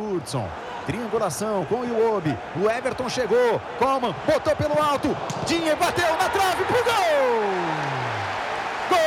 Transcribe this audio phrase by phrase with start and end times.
[0.00, 0.48] Sigurdsson.
[0.86, 2.36] Triangulação com o Iwobi.
[2.56, 3.60] O Everton chegou.
[3.78, 5.14] Coleman botou pelo alto.
[5.46, 6.92] Dinhe bateu na trave pro gol!
[8.88, 8.98] Gol!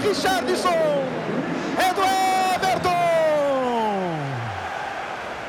[0.00, 1.04] Richardson!
[1.78, 2.02] É do
[2.54, 2.94] Everton!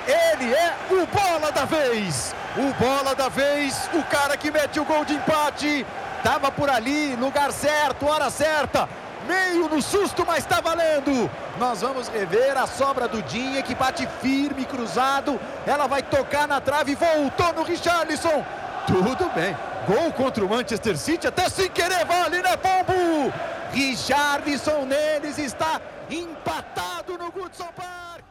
[0.07, 2.35] Ele é o bola da vez!
[2.57, 5.85] O bola da vez, o cara que mete o gol de empate.
[6.23, 8.87] Tava por ali, lugar certo, hora certa
[9.25, 11.29] meio no susto, mas está valendo.
[11.59, 15.39] Nós vamos rever a sobra do Dinha, que bate firme, cruzado.
[15.65, 18.43] Ela vai tocar na trave, voltou no Richarlison.
[18.87, 19.55] Tudo bem.
[19.87, 23.31] Gol contra o Manchester City, até sem querer vale, né, Pombo?
[23.71, 28.23] Richarlison neles está empatado no Goodson Park.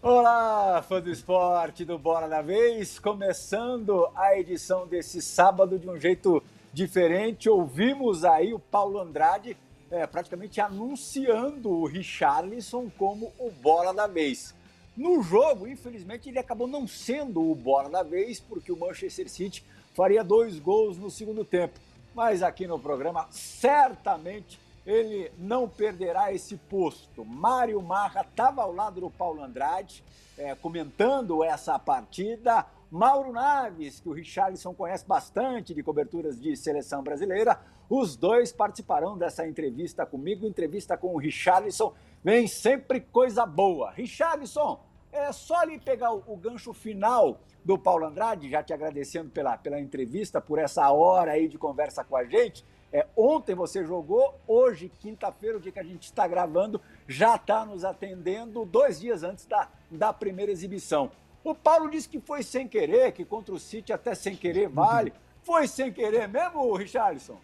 [0.00, 5.98] Olá, fã do esporte do Bora da Vez, começando a edição desse sábado de um
[5.98, 7.48] jeito diferente.
[7.48, 9.56] Ouvimos aí o Paulo Andrade
[9.92, 14.54] é, praticamente anunciando o Richarlison como o bola da vez.
[14.96, 19.62] No jogo, infelizmente, ele acabou não sendo o bola da vez, porque o Manchester City
[19.94, 21.78] faria dois gols no segundo tempo.
[22.14, 27.24] Mas aqui no programa, certamente ele não perderá esse posto.
[27.24, 30.02] Mário Marra estava ao lado do Paulo Andrade,
[30.38, 32.66] é, comentando essa partida.
[32.90, 39.18] Mauro Naves, que o Richarlison conhece bastante de coberturas de seleção brasileira, os dois participarão
[39.18, 41.92] dessa entrevista comigo, entrevista com o Richarlison.
[42.24, 43.90] Vem sempre coisa boa.
[43.90, 44.80] Richarlison,
[45.12, 49.56] é só ali pegar o, o gancho final do Paulo Andrade, já te agradecendo pela,
[49.56, 52.64] pela entrevista, por essa hora aí de conversa com a gente.
[52.92, 57.64] É, ontem você jogou, hoje, quinta-feira, o dia que a gente está gravando, já está
[57.64, 61.10] nos atendendo dois dias antes da, da primeira exibição.
[61.44, 65.12] O Paulo disse que foi sem querer, que contra o City até sem querer vale.
[65.42, 67.36] Foi sem querer mesmo, Richarlison?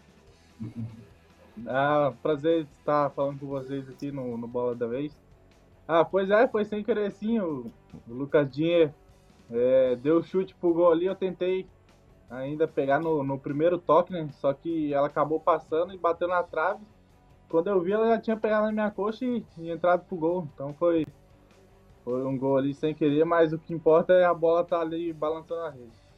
[1.66, 5.12] Ah, prazer estar falando com vocês aqui no, no Bola da Vez.
[5.86, 7.38] Ah, pois é, foi sem querer sim.
[7.40, 7.66] O,
[8.06, 8.94] o Lucas Dinha
[9.50, 11.66] é, deu chute pro gol ali, eu tentei
[12.30, 14.28] ainda pegar no, no primeiro toque, né?
[14.34, 16.84] Só que ela acabou passando e bateu na trave.
[17.48, 20.48] Quando eu vi, ela já tinha pegado na minha coxa e, e entrado pro gol.
[20.54, 21.06] Então foi,
[22.04, 25.12] foi um gol ali sem querer, mas o que importa é a bola tá ali
[25.12, 26.08] balançando a rede.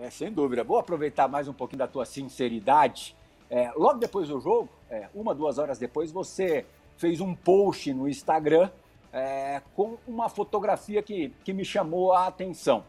[0.00, 0.64] É, sem dúvida.
[0.64, 3.14] Vou aproveitar mais um pouquinho da tua sinceridade
[3.52, 6.64] é, logo depois do jogo, é, uma, duas horas depois, você
[6.96, 8.70] fez um post no Instagram
[9.12, 12.82] é, com uma fotografia que, que me chamou a atenção.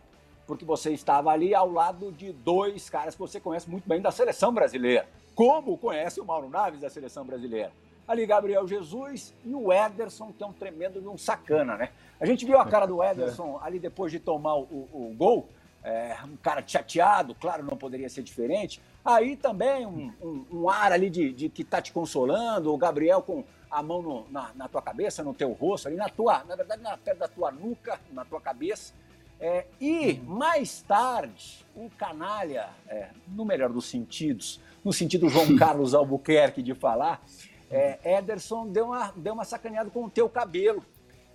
[0.47, 4.09] Porque você estava ali ao lado de dois caras que você conhece muito bem da
[4.09, 5.05] seleção brasileira.
[5.35, 7.73] Como conhece o Mauro Naves da seleção brasileira.
[8.07, 11.89] Ali Gabriel Jesus e o Ederson, que é um tremendo de um sacana, né?
[12.21, 15.49] A gente viu a cara do Ederson ali depois de tomar o, o, o gol
[15.83, 18.81] é, um cara chateado, claro, não poderia ser diferente.
[19.03, 23.21] Aí também um, um, um ar ali de, de, que tá te consolando, o Gabriel
[23.21, 26.55] com a mão no, na, na, tua cabeça, no teu rosto, ali na tua, na
[26.55, 28.93] verdade, na perto da tua nuca, na tua cabeça.
[29.39, 35.93] É, e mais tarde, um canalha, é, no melhor dos sentidos, no sentido João Carlos
[35.93, 37.21] Albuquerque de falar,
[37.69, 40.85] é, Ederson deu uma, deu uma sacaneada com o teu cabelo,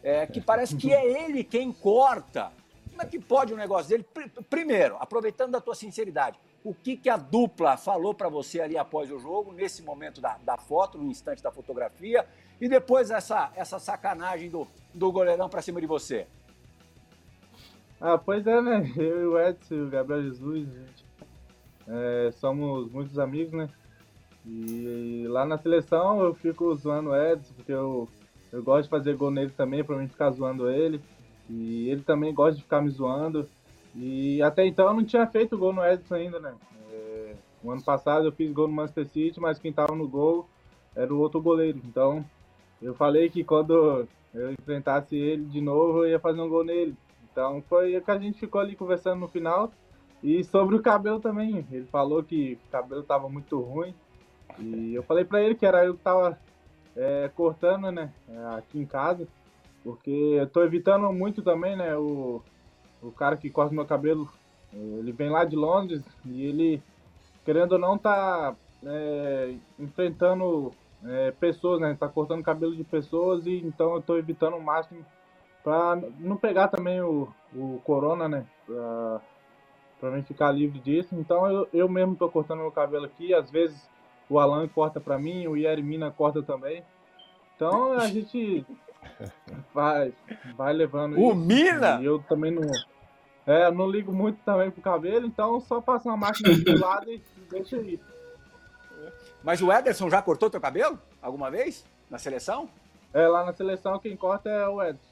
[0.03, 2.51] é, que parece que é ele quem corta
[2.99, 4.05] como é que pode um negócio dele?
[4.51, 9.09] Primeiro, aproveitando da tua sinceridade, o que, que a dupla falou para você ali após
[9.13, 12.27] o jogo, nesse momento da, da foto, no instante da fotografia,
[12.61, 16.27] e depois essa, essa sacanagem do, do goleirão para cima de você?
[18.01, 18.91] Ah, pois é, né?
[18.99, 21.07] Eu e o Edson e o Gabriel Jesus, gente,
[21.87, 23.71] é, somos muitos amigos, né?
[24.45, 28.09] E lá na seleção eu fico zoando o Edson, porque eu,
[28.51, 31.01] eu gosto de fazer gol nele também, pra mim ficar zoando ele.
[31.49, 33.49] E ele também gosta de ficar me zoando.
[33.95, 36.55] E até então eu não tinha feito gol no Edson ainda, né?
[36.93, 40.49] É, o ano passado eu fiz gol no Manchester City, mas quem tava no gol
[40.95, 41.81] era o outro goleiro.
[41.85, 42.25] Então
[42.81, 46.95] eu falei que quando eu enfrentasse ele de novo eu ia fazer um gol nele.
[47.31, 49.73] Então foi que a gente ficou ali conversando no final.
[50.23, 51.67] E sobre o cabelo também.
[51.71, 53.95] Ele falou que o cabelo tava muito ruim.
[54.59, 56.39] E eu falei para ele que era eu que tava
[56.97, 58.13] é, cortando, né?
[58.57, 59.29] Aqui em casa.
[59.89, 61.97] Porque eu tô evitando muito também, né?
[61.97, 62.43] O,
[63.03, 64.29] o cara que corta meu cabelo,
[64.71, 66.83] ele vem lá de Londres e ele,
[67.43, 68.55] querendo ou não, tá
[68.85, 71.97] é, enfrentando é, pessoas, né?
[71.99, 75.03] Tá cortando cabelo de pessoas e então eu tô evitando o máximo
[75.65, 77.27] para não pegar também o,
[77.57, 78.45] o corona, né?
[78.67, 79.21] Pra,
[80.01, 81.15] pra mim ficar livre disso.
[81.15, 83.33] Então eu, eu mesmo tô cortando meu cabelo aqui.
[83.33, 83.89] Às vezes
[84.29, 86.85] o Alan corta para mim, o Yermina corta também.
[87.57, 88.67] Então a gente
[89.75, 90.13] Vai,
[90.57, 91.19] vai levando.
[91.19, 92.01] O Mina?
[92.01, 92.63] E eu também não.
[93.47, 97.23] É, não ligo muito também pro cabelo, então só passa uma máquina de lado e
[97.51, 97.99] deixa aí.
[99.43, 100.99] Mas o Ederson já cortou teu cabelo?
[101.23, 101.85] alguma vez?
[102.11, 102.69] Na seleção?
[103.13, 105.09] É, lá na seleção quem corta é o Edson.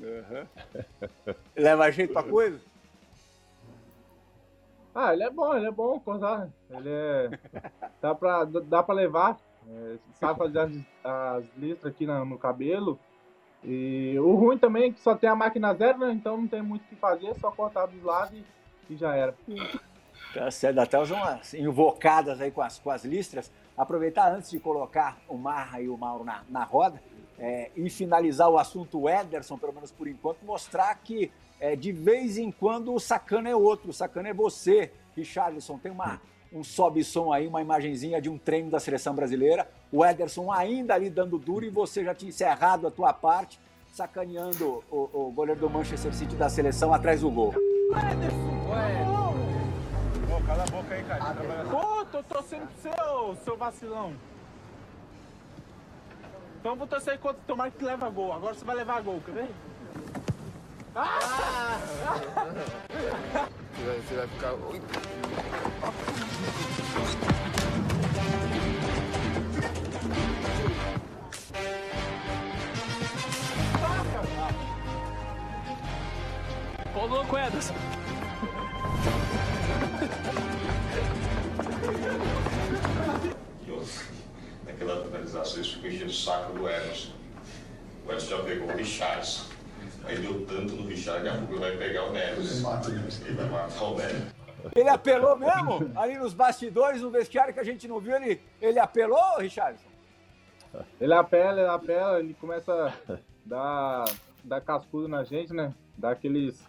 [0.00, 1.34] Uhum.
[1.56, 2.60] Leva jeito pra coisa?
[4.94, 6.48] Ah, ele é bom, ele é bom cortar.
[6.70, 7.30] Ele é.
[8.00, 9.38] Dá pra, dá pra levar.
[9.68, 10.72] É, sabe fazer as,
[11.04, 12.98] as listras aqui no, cabelo.
[13.64, 16.12] E o ruim também é que só tem a máquina zero, né?
[16.12, 19.34] Então não tem muito o que fazer, só cortar dos lados e, e já era.
[20.32, 23.50] Tá certo, até umas invocadas aí com as, com as listras.
[23.76, 27.02] Aproveitar antes de colocar o Marra e o Mauro na, na roda
[27.38, 31.30] é, e finalizar o assunto Ederson, pelo menos por enquanto, mostrar que
[31.60, 35.78] é, de vez em quando o sacana é outro, o sacana é você, Richarlison.
[35.78, 36.20] Tem uma,
[36.56, 39.68] um sobe-som aí, uma imagenzinha de um treino da seleção brasileira.
[39.92, 43.60] O Ederson ainda ali dando duro e você já tinha encerrado a tua parte,
[43.92, 47.54] sacaneando o, o goleiro do Manchester City da seleção atrás do gol.
[48.12, 48.70] Ederson!
[48.70, 49.16] Ué.
[50.46, 51.34] Cala a boca aí, cara.
[51.68, 54.12] Pô, tô torcendo pro seu, seu vacilão.
[56.60, 58.32] Então vou torcer enquanto tomar que leva gol.
[58.32, 59.50] Agora você vai levar gol, quer ver?
[60.98, 61.78] Ah!
[63.74, 64.54] Você vai, você vai ficar.
[76.94, 77.70] Ô louco, Edas!
[84.64, 87.12] Naquela finalização, isso ficou enchendo o saco do Emerson.
[88.06, 89.55] O Emerson já pegou Richards.
[90.06, 92.62] Aí deu tanto no Richard que a Fuga vai pegar o Neres.
[92.62, 93.96] Ele vai matar o.
[94.74, 95.90] Ele apelou mesmo?
[95.96, 99.88] Ali nos bastidores, no vestiário que a gente não viu, ele, ele apelou, Richardson?
[101.00, 102.72] Ele apela, ele apela, ele começa
[103.08, 104.04] a dar,
[104.44, 105.72] dar cascudo na gente, né?
[105.96, 106.62] Dar aqueles,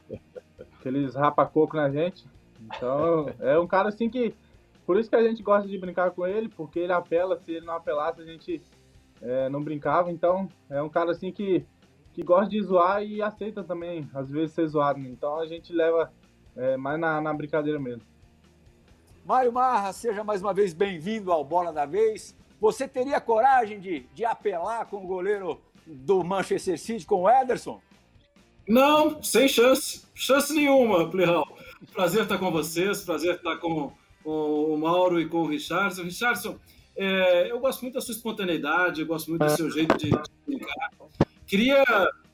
[0.80, 2.26] aqueles rapa-coco na gente.
[2.62, 4.34] Então, é um cara assim que.
[4.86, 7.66] Por isso que a gente gosta de brincar com ele, porque ele apela, se ele
[7.66, 8.62] não apelasse, a gente
[9.22, 10.10] é, não brincava.
[10.12, 11.66] Então, é um cara assim que
[12.18, 15.00] que gosta de zoar e aceita também, às vezes, ser zoado.
[15.00, 15.08] Né?
[15.10, 16.12] Então a gente leva
[16.56, 18.02] é, mais na, na brincadeira mesmo.
[19.24, 22.36] Mário Marra, seja mais uma vez bem-vindo ao Bola da Vez.
[22.60, 27.80] Você teria coragem de, de apelar com o goleiro do Manchester City, com o Ederson?
[28.68, 30.04] Não, sem chance.
[30.16, 31.48] Chance nenhuma, Plihal.
[31.94, 33.92] Prazer estar com vocês, prazer estar com,
[34.24, 36.02] com o Mauro e com o Richardson.
[36.02, 36.58] Richardson,
[36.96, 40.18] é, eu gosto muito da sua espontaneidade, eu gosto muito do seu jeito de, de
[40.48, 40.90] brincar.
[41.48, 41.84] Queria,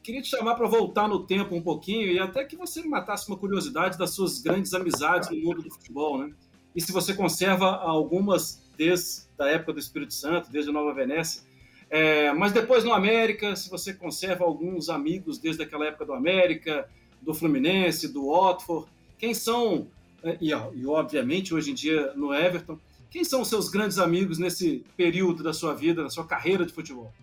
[0.01, 3.37] queria te chamar para voltar no tempo um pouquinho e até que você matasse uma
[3.37, 6.33] curiosidade das suas grandes amizades no mundo do futebol, né?
[6.75, 11.43] E se você conserva algumas desde a época do Espírito Santo, desde Nova Venécia,
[11.91, 16.89] é, mas depois no América, se você conserva alguns amigos desde aquela época do América,
[17.21, 18.87] do Fluminense, do Watford,
[19.19, 19.87] quem são,
[20.23, 22.79] é, e, e obviamente hoje em dia no Everton,
[23.11, 26.73] quem são os seus grandes amigos nesse período da sua vida, da sua carreira de
[26.73, 27.13] futebol?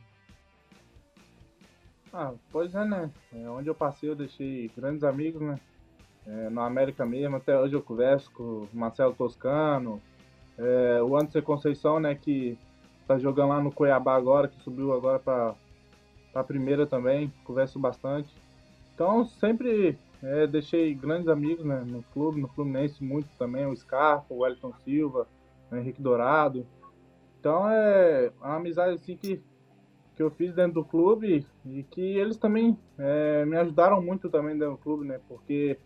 [2.12, 3.10] Ah, pois é, né?
[3.32, 5.60] É, onde eu passei eu deixei grandes amigos, né?
[6.26, 10.00] É, no América mesmo, até hoje eu converso com o Marcelo Toscano,
[10.58, 12.58] é, o Anderson Conceição, né, que
[13.06, 15.54] tá jogando lá no Cuiabá agora, que subiu agora para
[16.34, 18.34] a primeira também, converso bastante.
[18.94, 24.26] Então sempre é, deixei grandes amigos né, no clube, no Fluminense muito também, o Scarpa,
[24.34, 25.26] o Wellington Silva,
[25.70, 26.66] o Henrique Dourado.
[27.38, 29.42] Então é uma amizade assim que
[30.20, 34.52] que eu fiz dentro do clube e que eles também é, me ajudaram muito também
[34.52, 35.18] dentro do clube, né?
[35.26, 35.78] Porque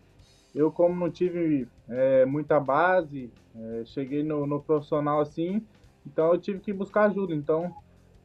[0.53, 5.65] eu, como não tive é, muita base, é, cheguei no, no, profissional assim,
[6.05, 7.33] então eu tive que buscar ajuda.
[7.33, 7.73] Então,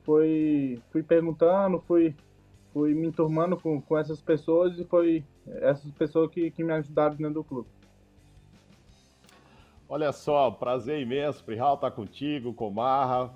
[0.02, 2.12] foi, fui perguntando, fui,
[2.73, 7.14] fui me enturmando com, com essas pessoas e foi essas pessoas que, que me ajudaram
[7.14, 7.69] dentro do clube.
[9.88, 13.33] Olha só, prazer imenso, Prihal, estar tá contigo, com Marra,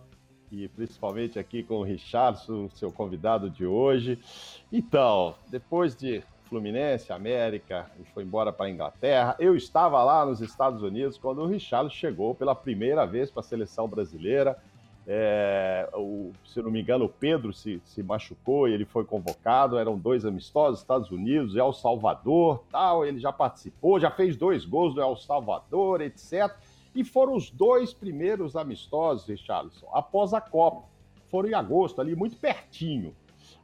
[0.62, 4.18] e principalmente aqui com o Richardson, seu convidado de hoje.
[4.72, 9.34] Então, depois de Fluminense, América, e foi embora para a Inglaterra.
[9.38, 13.44] Eu estava lá nos Estados Unidos quando o Richarlison chegou pela primeira vez para a
[13.44, 14.56] seleção brasileira.
[15.06, 19.78] É, o, se não me engano, o Pedro se, se machucou e ele foi convocado.
[19.78, 23.04] Eram dois amistosos, Estados Unidos El Salvador, tal.
[23.04, 26.54] Ele já participou, já fez dois gols do El Salvador, etc.
[26.94, 30.88] E foram os dois primeiros amistosos, Richarlison, após a Copa.
[31.28, 33.14] Foram em agosto, ali muito pertinho.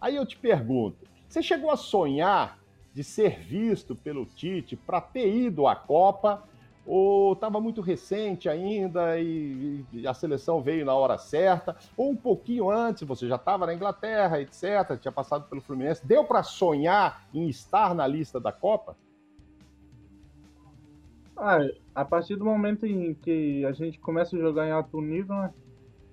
[0.01, 2.59] Aí eu te pergunto, você chegou a sonhar
[2.93, 6.43] de ser visto pelo Tite para ter ido à Copa?
[6.85, 11.77] Ou estava muito recente ainda e, e, a seleção veio na hora certa?
[11.97, 16.05] Ou um pouquinho antes, você já estava na Inglaterra, etc., tinha passado pelo Fluminense.
[16.05, 18.97] Deu para sonhar em estar na lista da Copa?
[21.37, 21.61] Ah,
[22.01, 25.53] a partir do momento em que a gente começa a jogar em alto nível, né?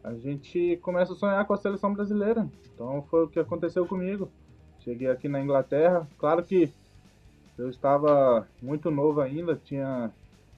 [0.04, 2.48] a gente começa a sonhar com a seleção brasileira.
[2.74, 4.30] Então foi o que aconteceu comigo.
[4.80, 6.72] Cheguei aqui na Inglaterra, claro que
[7.58, 10.12] eu estava muito novo ainda, tinha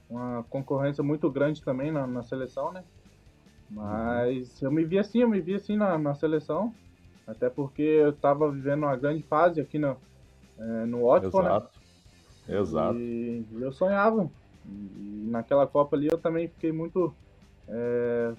[0.08, 2.84] uma concorrência muito grande também na, na seleção, né?
[3.70, 6.74] Mas eu me vi assim, eu me vi assim na, na seleção,
[7.26, 9.96] até porque eu estava vivendo uma grande fase aqui no,
[10.58, 11.80] é, no Watford, Exato.
[12.48, 12.58] né?
[12.58, 12.98] Exato.
[12.98, 14.30] E eu sonhava.
[14.66, 17.14] E naquela Copa ali eu também fiquei muito.
[17.68, 18.32] É,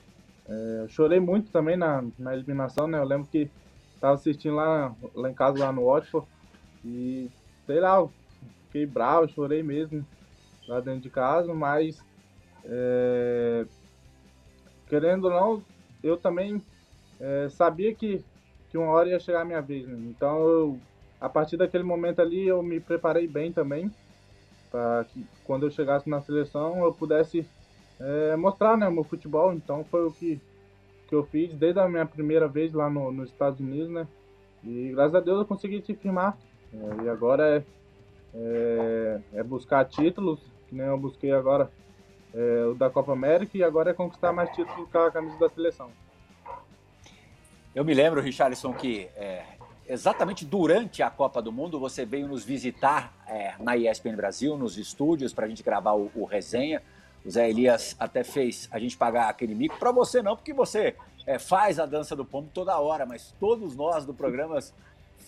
[0.47, 2.97] é, chorei muito também na, na eliminação, né?
[2.99, 3.49] Eu lembro que
[3.95, 6.27] estava assistindo lá, lá em casa, lá no Watford,
[6.83, 7.29] e
[7.65, 8.07] sei lá,
[8.65, 10.05] fiquei bravo, chorei mesmo
[10.67, 12.03] lá dentro de casa, mas
[12.65, 13.65] é,
[14.87, 15.63] querendo ou não,
[16.03, 16.61] eu também
[17.19, 18.23] é, sabia que,
[18.69, 19.87] que uma hora ia chegar a minha vez.
[19.87, 19.97] Né?
[20.09, 20.79] Então, eu,
[21.19, 23.91] a partir daquele momento ali, eu me preparei bem também
[24.71, 27.45] para que quando eu chegasse na seleção eu pudesse
[27.99, 29.53] é, mostrar né, o meu futebol.
[29.53, 30.39] Então, foi o que,
[31.07, 34.07] que eu fiz desde a minha primeira vez lá no, nos Estados Unidos, né?
[34.63, 36.37] E graças a Deus eu consegui te firmar.
[36.73, 37.63] É, e agora é,
[38.33, 41.69] é, é buscar títulos, que nem eu busquei agora
[42.69, 45.89] o da Copa América e agora é conquistar mais títulos com a camisa da seleção.
[47.75, 49.43] Eu me lembro, Richarlison, que é,
[49.91, 54.77] exatamente durante a Copa do Mundo você veio nos visitar é, na ESPN Brasil, nos
[54.77, 56.81] estúdios, para a gente gravar o, o, resenha.
[57.25, 59.77] O Zé Elias até fez a gente pagar aquele mico.
[59.77, 60.95] Para você não, porque você
[61.27, 64.59] é, faz a dança do pombo toda hora, mas todos nós do programa,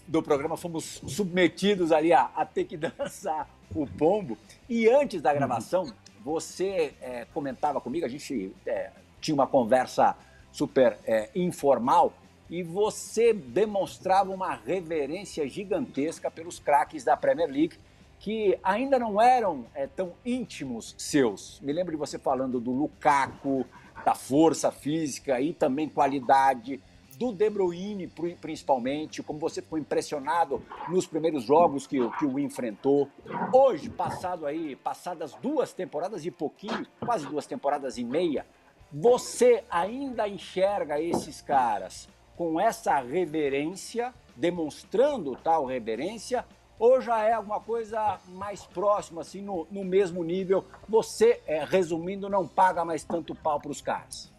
[0.08, 4.38] do programa fomos submetidos ali a, a ter que dançar o pombo.
[4.70, 5.92] E antes da gravação,
[6.24, 10.16] você é, comentava comigo, a gente é, tinha uma conversa
[10.54, 12.14] super é, informal
[12.54, 17.80] e você demonstrava uma reverência gigantesca pelos craques da Premier League
[18.20, 21.60] que ainda não eram é, tão íntimos seus.
[21.62, 23.66] Me lembro de você falando do Lukaku,
[24.06, 26.80] da força física e também qualidade
[27.18, 28.08] do De Bruyne,
[28.40, 33.10] principalmente, como você ficou impressionado nos primeiros jogos que, que o enfrentou.
[33.52, 38.46] Hoje, passado aí, passadas duas temporadas e pouquinho, quase duas temporadas e meia,
[38.92, 46.46] você ainda enxerga esses caras com essa reverência, demonstrando tal reverência,
[46.80, 50.66] ou já é alguma coisa mais próxima, assim, no, no mesmo nível?
[50.90, 54.32] Você, é, resumindo, não paga mais tanto pau para os caras?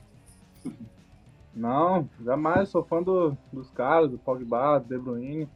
[1.55, 2.69] Não, jamais.
[2.69, 5.49] Sou fã do, dos caras, do Pogba, do De Bruyne.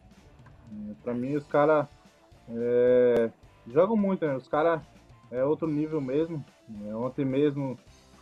[0.73, 1.87] É, pra mim, os caras
[2.49, 3.31] é,
[3.67, 4.37] jogam muito, né?
[4.37, 4.81] Os caras
[5.31, 6.45] é outro nível mesmo.
[6.87, 7.79] É, ontem mesmo,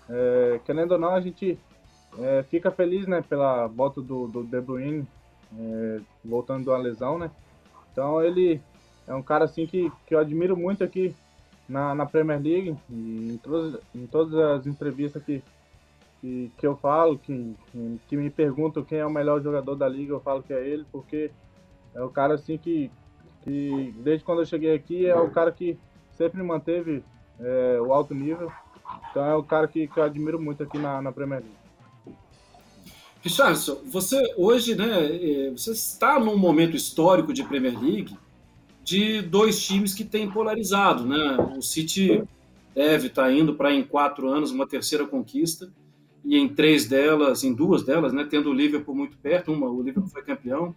[0.08, 1.58] é, querendo ou não, a gente
[2.18, 3.22] é, fica feliz, né?
[3.28, 5.06] Pela volta do, do De Bruyne,
[5.58, 7.30] é, voltando uma lesão, né?
[7.92, 8.60] Então, ele
[9.06, 11.14] é um cara, assim, que, que eu admiro muito aqui
[11.68, 12.76] na, na Premier League.
[12.90, 15.42] E em todas, em todas as entrevistas que
[16.20, 17.54] que, que eu falo, que,
[18.08, 20.84] que me perguntam quem é o melhor jogador da liga, eu falo que é ele,
[20.90, 21.30] porque
[21.94, 22.90] é o cara assim que,
[23.42, 25.78] que desde quando eu cheguei aqui, é o cara que
[26.12, 27.04] sempre manteve
[27.38, 28.50] é, o alto nível.
[29.10, 31.65] Então é o cara que, que eu admiro muito aqui na, na Premier League.
[33.26, 38.16] Richardson, você hoje, né, é, você está num momento histórico de Premier League
[38.84, 41.36] de dois times que têm polarizado, né?
[41.58, 42.22] O City
[42.72, 45.72] deve estar indo para em quatro anos uma terceira conquista
[46.24, 49.82] e em três delas, em duas delas, né, tendo o Liverpool muito perto, uma, o
[49.82, 50.74] Liverpool foi campeão,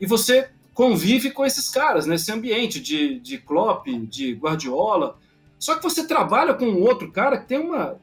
[0.00, 5.18] e você convive com esses caras, nesse ambiente de, de Klopp, de Guardiola,
[5.58, 7.96] só que você trabalha com um outro cara que tem uma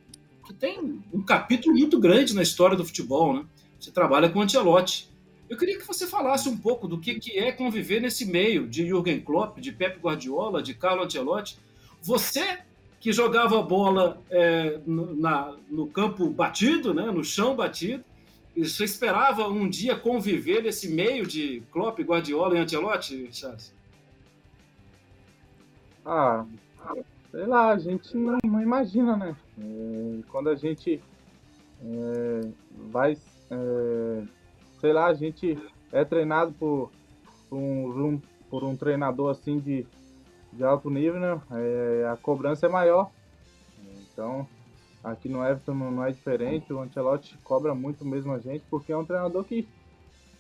[0.45, 3.45] que tem um capítulo muito grande na história do futebol, né?
[3.82, 5.12] Você trabalha com o.
[5.50, 8.88] Eu queria que você falasse um pouco do que, que é conviver nesse meio de
[8.88, 11.60] Jürgen Klopp, de Pep Guardiola, de Carlo Ancelotti.
[12.02, 12.60] Você
[13.02, 18.06] que jogava a bola é, no, na, no campo batido, né, no chão batido.
[18.56, 23.74] Você esperava um dia conviver nesse meio de Klopp, Guardiola e Ancelotti, Charles?
[26.06, 26.46] Ah,
[27.32, 29.36] sei lá, a gente não, não imagina, né?
[29.60, 31.02] É, quando a gente
[31.84, 32.42] é,
[32.92, 33.18] vai,
[33.51, 34.24] é,
[34.79, 35.58] sei lá, a gente
[35.91, 36.91] é treinado por,
[37.50, 39.86] por, um, por um treinador assim de
[40.51, 41.41] de alto nível, né?
[41.51, 43.10] É, a cobrança é maior.
[44.12, 44.48] Então,
[45.03, 46.74] aqui no Everton não é diferente.
[46.74, 49.67] O Ancelotti cobra muito mesmo a gente, porque é um treinador que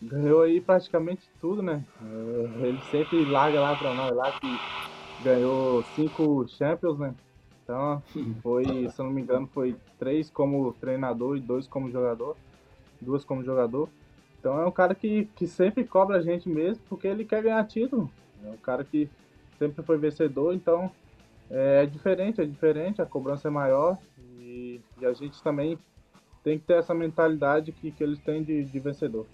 [0.01, 1.83] ganhou aí praticamente tudo, né?
[2.01, 7.15] É, ele sempre larga lá para nós, lá que ganhou cinco Champions, né?
[7.63, 8.03] Então,
[8.41, 12.35] foi, se eu não me engano, foi três como treinador e dois como jogador.
[13.01, 13.89] Duas como jogador.
[14.39, 17.63] Então é um cara que, que sempre cobra a gente mesmo, porque ele quer ganhar
[17.65, 18.09] título.
[18.43, 19.09] É um cara que
[19.59, 20.91] sempre foi vencedor, então
[21.49, 23.97] é diferente, é diferente, a cobrança é maior
[24.39, 25.77] e, e a gente também
[26.43, 29.27] tem que ter essa mentalidade que, que eles têm de, de vencedor.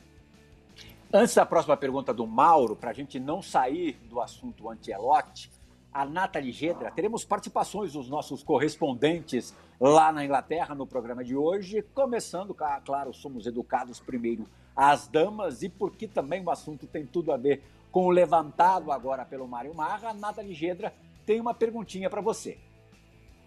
[1.14, 5.50] Antes da próxima pergunta do Mauro, para a gente não sair do assunto Antielote,
[5.98, 11.82] a Nathalie Gedra, teremos participações dos nossos correspondentes lá na Inglaterra no programa de hoje,
[11.96, 17.38] começando, claro, somos educados primeiro às damas e porque também o assunto tem tudo a
[17.38, 20.94] ver com o levantado agora pelo Mário Marra, a Nathalie Gedra
[21.26, 22.60] tem uma perguntinha para você.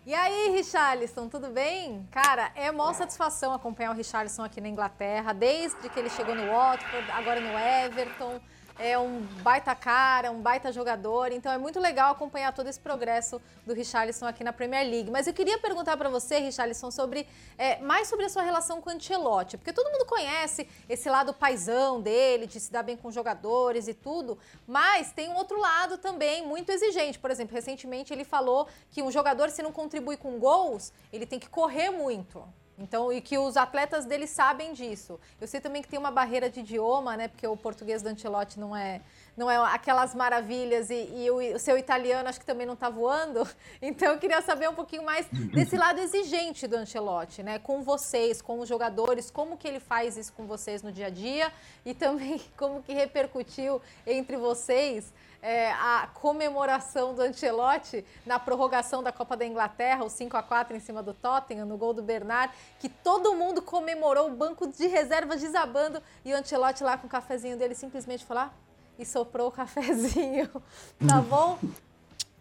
[0.04, 2.04] E aí, Richarlison, tudo bem?
[2.10, 6.50] Cara, é uma satisfação acompanhar o Richarlison aqui na Inglaterra, desde que ele chegou no
[6.50, 8.40] Watford, agora no Everton
[8.78, 11.32] é um baita cara, um baita jogador.
[11.32, 15.10] Então é muito legal acompanhar todo esse progresso do Richarlison aqui na Premier League.
[15.10, 17.26] Mas eu queria perguntar para você, Richarlison, sobre
[17.58, 21.32] é, mais sobre a sua relação com o Ancelotti, porque todo mundo conhece esse lado
[21.34, 25.98] paisão dele, de se dar bem com jogadores e tudo, mas tem um outro lado
[25.98, 27.18] também muito exigente.
[27.18, 31.38] Por exemplo, recentemente ele falou que um jogador se não contribui com gols, ele tem
[31.38, 32.42] que correr muito.
[32.80, 35.20] Então, e que os atletas dele sabem disso.
[35.38, 37.28] Eu sei também que tem uma barreira de idioma, né?
[37.28, 39.02] Porque o português do Ancelotti não é,
[39.36, 42.88] não é aquelas maravilhas e, e o, o, seu italiano acho que também não está
[42.88, 43.46] voando.
[43.82, 47.58] Então, eu queria saber um pouquinho mais desse lado exigente do Ancelotti, né?
[47.58, 51.10] Com vocês, com os jogadores, como que ele faz isso com vocês no dia a
[51.10, 51.52] dia
[51.84, 59.12] e também como que repercutiu entre vocês é, a comemoração do Ancelotti na prorrogação da
[59.12, 62.52] Copa da Inglaterra, o 5 a 4 em cima do Tottenham, no gol do Bernard,
[62.78, 67.10] que todo mundo comemorou, o banco de reservas desabando e o Ancelotti lá com o
[67.10, 68.50] cafezinho dele simplesmente falou ah,
[68.98, 70.50] e soprou o cafezinho.
[71.08, 71.58] tá bom?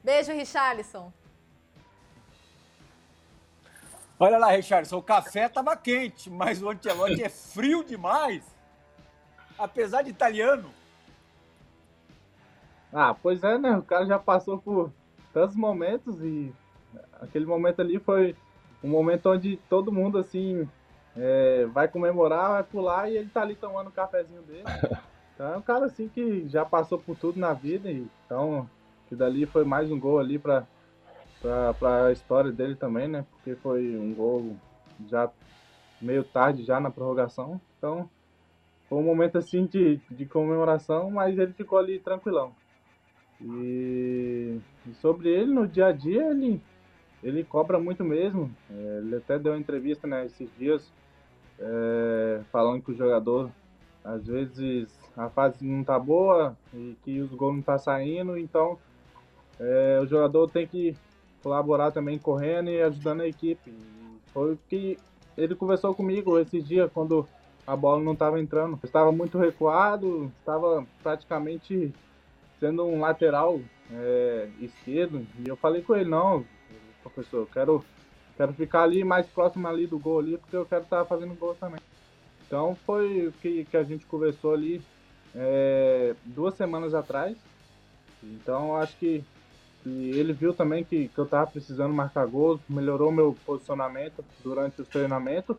[0.04, 1.12] Beijo, Richarlison.
[4.22, 8.44] Olha lá, Richardson, o café estava quente, mas o Ancelotti é frio demais.
[9.58, 10.79] Apesar de italiano.
[12.92, 13.78] Ah, pois é, né?
[13.78, 14.92] O cara já passou por
[15.34, 16.54] tantos momentos e
[17.22, 18.36] aquele momento ali foi
[18.84, 20.68] um momento onde todo mundo, assim,
[21.16, 24.64] é, vai comemorar, vai pular e ele tá ali tomando o cafezinho dele.
[25.40, 28.70] Então é um cara, assim, que já passou por tudo na vida e então
[29.08, 30.68] que dali foi mais um gol ali pra,
[31.42, 33.26] pra, pra história dele também, né?
[33.32, 34.58] Porque foi um gol
[35.08, 35.30] já
[36.02, 37.60] meio tarde, já na prorrogação.
[37.78, 38.10] Então
[38.90, 42.54] foi um momento, assim, de, de comemoração, mas ele ficou ali tranquilão.
[43.42, 44.60] E,
[45.02, 46.62] sobre ele, no dia a dia, ele,
[47.24, 48.52] ele cobra muito mesmo.
[48.70, 50.92] É, ele até deu uma entrevista né, esses dias
[51.60, 53.50] é, falando que o jogador,
[54.04, 58.78] às vezes, a fase não tá boa e que os gols não tá saindo, então
[59.60, 60.96] é, o jogador tem que
[61.44, 63.74] colaborar também correndo e ajudando a equipe.
[64.34, 64.98] Foi o que
[65.38, 67.28] ele conversou comigo esses dias quando
[67.66, 68.80] a bola não estava entrando.
[68.84, 71.94] Estava muito recuado, estava praticamente
[72.60, 73.60] sendo um lateral
[73.92, 76.46] é, esquerdo, e eu falei com ele, não,
[77.02, 77.84] professor, quero,
[78.36, 81.34] quero ficar ali mais próximo ali do gol ali, porque eu quero estar tá fazendo
[81.36, 81.80] gol também.
[82.46, 84.82] Então foi o que, que a gente conversou ali
[85.36, 87.38] é, duas semanas atrás.
[88.24, 89.24] Então acho que,
[89.84, 94.82] que ele viu também que, que eu estava precisando marcar gols, melhorou meu posicionamento durante
[94.82, 95.58] os treinamentos.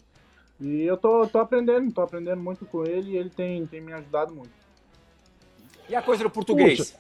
[0.61, 3.93] E eu tô, tô aprendendo, tô aprendendo muito com ele e ele tem, tem me
[3.93, 4.60] ajudado muito.
[5.91, 6.97] E a coisa do português?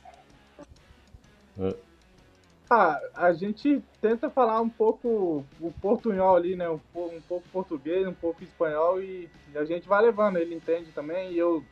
[2.68, 6.68] Ah, a gente tenta falar um pouco o portunhol ali, né?
[6.68, 10.38] Um, um pouco português, um pouco espanhol e, e, a gente vai levando.
[10.38, 11.64] Ele entende também e eu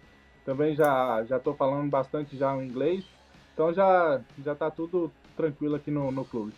[0.44, 3.04] também já já tô falando bastante já o inglês.
[3.52, 6.52] Então já já tá tudo tranquilo aqui no, no clube.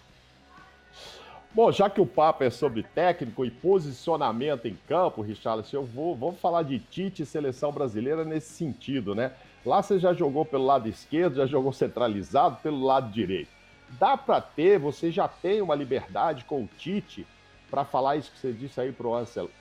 [1.54, 6.14] Bom, já que o papo é sobre técnico e posicionamento em campo, Richarlison, eu vou
[6.14, 9.32] vamos falar de Tite e seleção brasileira nesse sentido, né?
[9.64, 13.50] Lá você já jogou pelo lado esquerdo, já jogou centralizado pelo lado direito.
[13.98, 17.26] Dá para ter, você já tem uma liberdade com o Tite
[17.70, 19.10] para falar isso que você disse aí para o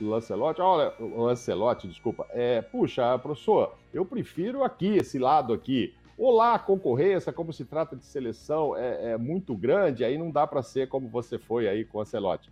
[0.01, 0.61] Lancelotti.
[0.61, 2.25] Olha, o Lancelotti, desculpa.
[2.31, 5.93] É, puxa, professor, eu prefiro aqui, esse lado aqui.
[6.17, 10.45] Ou lá concorrência, como se trata de seleção, é, é muito grande, aí não dá
[10.45, 12.49] para ser como você foi aí com o Lancelotti.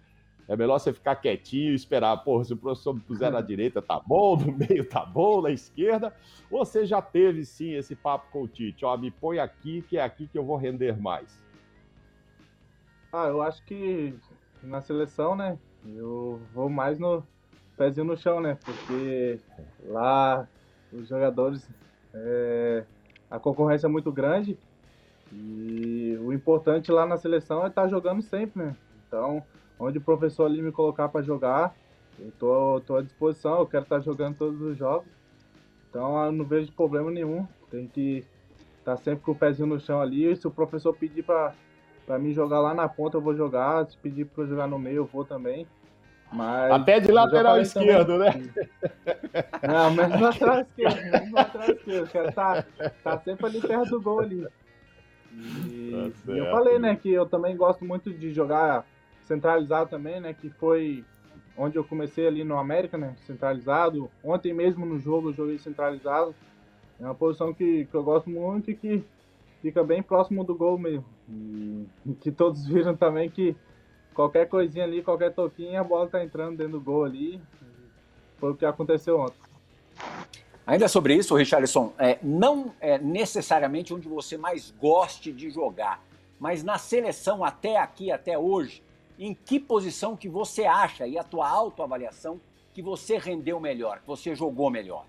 [0.48, 2.16] É melhor você ficar quietinho e esperar.
[2.18, 5.52] Pô, se o professor me puser na direita, tá bom, no meio tá bom, na
[5.52, 6.16] esquerda.
[6.50, 8.86] Você já teve sim esse papo com o Tite?
[8.86, 11.44] Ó, me põe aqui, que é aqui que eu vou render mais.
[13.12, 14.14] Ah, eu acho que
[14.64, 15.58] na seleção, né?
[15.86, 17.24] Eu vou mais no
[17.76, 18.58] pezinho no chão, né?
[18.64, 19.40] Porque
[19.86, 20.48] lá
[20.92, 21.70] os jogadores.
[22.14, 22.86] É,
[23.30, 24.58] a concorrência é muito grande.
[25.32, 28.76] E o importante lá na seleção é estar tá jogando sempre, né?
[29.06, 29.44] Então,
[29.80, 31.76] onde o professor ali me colocar para jogar,
[32.20, 35.08] eu tô, tô à disposição, eu quero estar tá jogando todos os jogos.
[35.90, 37.48] Então eu não vejo problema nenhum.
[37.70, 38.26] Tem que
[38.80, 40.26] estar tá sempre com o pezinho no chão ali.
[40.26, 41.54] E se o professor pedir para
[42.06, 43.86] para mim jogar lá na ponta, eu vou jogar.
[43.86, 45.68] Se pedir para jogar no meio, eu vou também.
[46.32, 48.32] Mas, Até de lateral esquerdo, né?
[49.68, 52.10] Não, mas lateral esquerdo, mesmo lateral esquerdo.
[52.10, 52.66] Quero tá,
[53.04, 54.48] tá sempre ali perto do gol ali.
[55.34, 58.86] E, Tá e eu falei, né, que eu também gosto muito de jogar
[59.28, 61.04] centralizado também, né, que foi
[61.58, 64.10] onde eu comecei ali no América, né, centralizado.
[64.24, 66.34] Ontem mesmo no jogo eu joguei centralizado.
[67.00, 69.04] É uma posição que, que eu gosto muito e que
[69.62, 71.06] fica bem próximo do gol mesmo.
[71.30, 71.86] E,
[72.22, 73.56] que todos viram também que
[74.14, 77.42] qualquer coisinha ali, qualquer toquinho, a bola tá entrando dentro do gol ali.
[78.38, 79.38] Foi o que aconteceu ontem.
[80.66, 86.04] Ainda sobre isso, Richarlison, é, não é necessariamente onde você mais goste de jogar,
[86.38, 88.84] mas na seleção até aqui, até hoje,
[89.18, 92.40] em que posição que você acha, e a tua autoavaliação,
[92.74, 95.06] que você rendeu melhor, que você jogou melhor?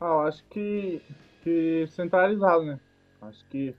[0.00, 1.00] Ah, acho que,
[1.42, 2.80] que centralizado, né?
[3.22, 3.74] Acho que,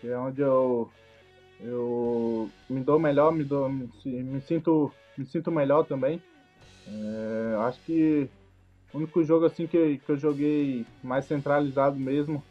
[0.00, 0.90] que é onde eu,
[1.60, 6.22] eu me dou melhor, me, dou, me, me sinto, me sinto melhor também.
[6.86, 8.28] É, acho que
[8.92, 12.42] o único jogo assim que, que eu joguei mais centralizado mesmo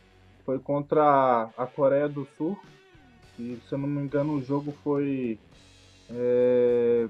[0.46, 2.60] foi contra a Coreia do Sul.
[3.38, 5.38] E se eu não me engano o jogo foi.
[6.10, 7.08] é,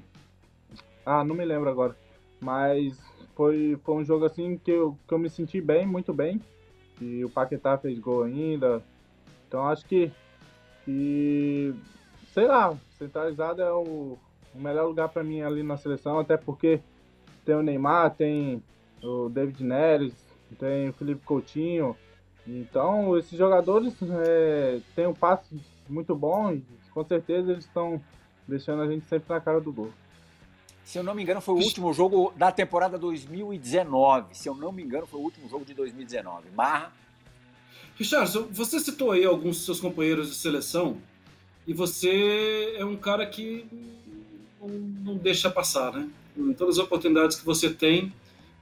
[1.05, 1.95] Ah, não me lembro agora.
[2.41, 2.97] Mas
[3.35, 6.41] foi, foi um jogo assim que eu, que eu me senti bem, muito bem.
[7.01, 8.81] E o Paquetá fez gol ainda.
[9.47, 10.11] Então acho que,
[10.83, 11.73] que
[12.33, 14.17] sei lá, centralizado é o,
[14.53, 16.79] o melhor lugar para mim ali na seleção, até porque
[17.45, 18.63] tem o Neymar, tem
[19.03, 20.13] o David Neres,
[20.57, 21.95] tem o Felipe Coutinho.
[22.47, 25.55] Então esses jogadores é, têm um passe
[25.87, 28.01] muito bom e com certeza eles estão
[28.47, 29.91] deixando a gente sempre na cara do gol.
[30.83, 34.35] Se eu não me engano, foi o último jogo da temporada 2019.
[34.35, 36.49] Se eu não me engano, foi o último jogo de 2019.
[36.55, 36.93] Marra,
[37.95, 40.97] Richardson, você citou aí alguns dos seus companheiros de seleção
[41.65, 43.65] e você é um cara que
[44.61, 44.67] não,
[45.13, 46.07] não deixa passar, né?
[46.37, 48.13] Em todas as oportunidades que você tem,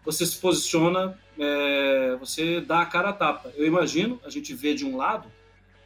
[0.06, 3.52] você se posiciona, é, você dá a cara a tapa.
[3.56, 5.28] Eu imagino, a gente vê de um lado,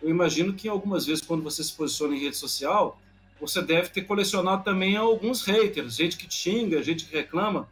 [0.02, 3.00] eu imagino que algumas vezes quando você se posiciona em rede social,
[3.40, 7.68] você deve ter colecionado também alguns haters, gente que xinga, gente que reclama,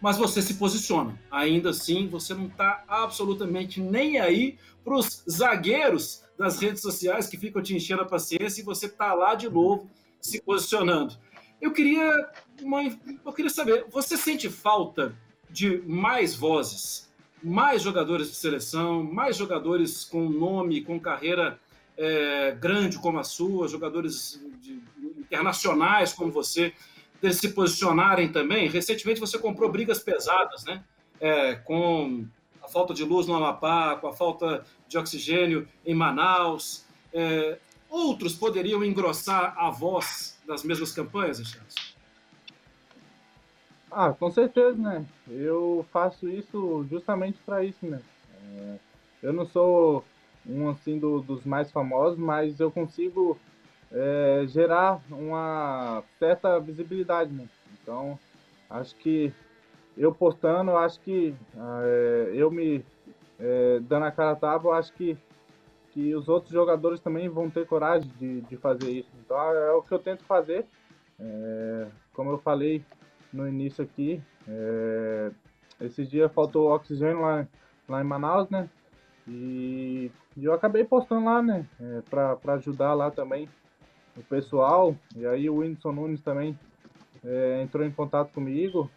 [0.00, 1.18] mas você se posiciona.
[1.30, 7.36] Ainda assim, você não está absolutamente nem aí para os zagueiros das redes sociais que
[7.36, 9.88] ficam te enchendo a paciência e você está lá de novo
[10.20, 11.14] se posicionando.
[11.60, 12.10] Eu queria,
[13.24, 15.16] eu queria saber, você sente falta
[15.48, 21.60] de mais vozes, mais jogadores de seleção, mais jogadores com nome, com carreira
[21.96, 24.80] é, grande como a sua, jogadores de-
[25.18, 26.72] internacionais como você,
[27.22, 28.68] de se posicionarem também?
[28.68, 30.82] Recentemente você comprou brigas pesadas, né?
[31.20, 32.24] É, com
[32.62, 36.84] a falta de luz no Amapá, com a falta de oxigênio em Manaus.
[37.12, 41.94] É, outros poderiam engrossar a voz das mesmas campanhas, Richard?
[43.90, 45.04] Ah, com certeza, né?
[45.28, 48.00] Eu faço isso justamente para isso, né?
[48.42, 48.76] É,
[49.22, 50.04] eu não sou
[50.46, 53.38] um assim do- dos mais famosos, mas eu consigo
[53.90, 57.46] é, gerar uma certa visibilidade, né?
[57.82, 58.18] Então,
[58.70, 59.32] acho que
[59.96, 62.84] eu postando, acho que é, eu me
[63.38, 65.16] é, dando a cara a eu acho que
[65.92, 69.10] que os outros jogadores também vão ter coragem de, de fazer isso.
[69.24, 70.64] Então é o que eu tento fazer.
[71.20, 72.82] É, como eu falei
[73.32, 75.30] no início aqui, é,
[75.82, 77.46] esses dias faltou oxigênio lá,
[77.88, 78.68] lá em Manaus, né?
[79.28, 81.66] E, e eu acabei postando lá, né?
[81.80, 83.48] É, pra, pra ajudar lá também
[84.16, 84.94] o pessoal.
[85.16, 86.58] E aí o Whindersson Nunes também
[87.24, 88.90] é, entrou em contato comigo.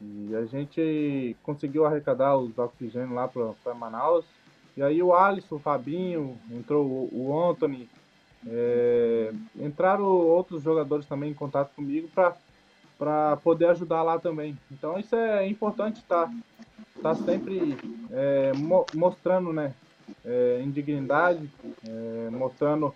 [0.00, 4.26] E a gente conseguiu arrecadar os oxigênios lá pra, pra Manaus.
[4.76, 7.88] E aí o Alisson, o Fabinho, entrou o, o Anthony.
[8.46, 12.34] é, entraram outros jogadores também em contato comigo para
[12.98, 14.56] para poder ajudar lá também.
[14.70, 16.30] Então isso é importante estar
[17.02, 17.76] tá, sempre
[18.10, 19.74] é, mo- mostrando, né,
[20.24, 21.50] é, indignidade,
[21.86, 22.94] é, mostrando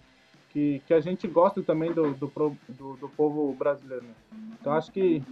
[0.50, 2.30] que, que a gente gosta também do, do,
[2.68, 4.04] do, do povo brasileiro.
[4.04, 4.14] né.
[4.60, 5.22] Então acho que,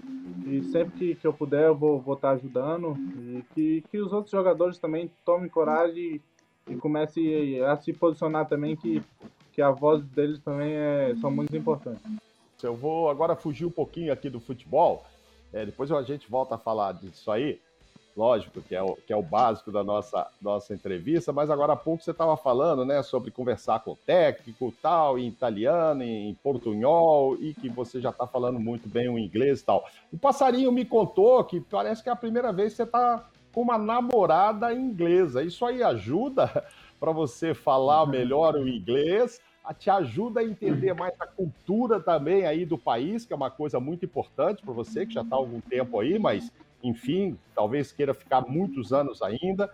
[0.43, 3.99] que sempre que, que eu puder eu vou estar vou tá ajudando e que, que
[3.99, 6.21] os outros jogadores também tomem coragem
[6.67, 9.03] e, e comecem a se posicionar também que,
[9.53, 12.03] que a voz deles também é, são muito importantes.
[12.63, 15.05] Eu vou agora fugir um pouquinho aqui do futebol.
[15.53, 17.61] É, depois a gente volta a falar disso aí.
[18.19, 21.77] Lógico que é o, que é o básico da nossa, nossa entrevista, mas agora há
[21.77, 27.37] pouco você estava falando né, sobre conversar com o técnico, tal, em italiano, em portunhol,
[27.41, 29.89] e que você já está falando muito bem o inglês e tal.
[30.13, 33.63] O passarinho me contou que parece que é a primeira vez que você está com
[33.63, 35.45] uma namorada inglesa.
[35.45, 36.65] Isso aí ajuda
[36.99, 39.41] para você falar melhor o inglês,
[39.79, 43.79] te ajuda a entender mais a cultura também aí do país, que é uma coisa
[43.79, 46.51] muito importante para você, que já está há algum tempo aí, mas,
[46.83, 49.71] enfim, talvez queira ficar muitos anos ainda.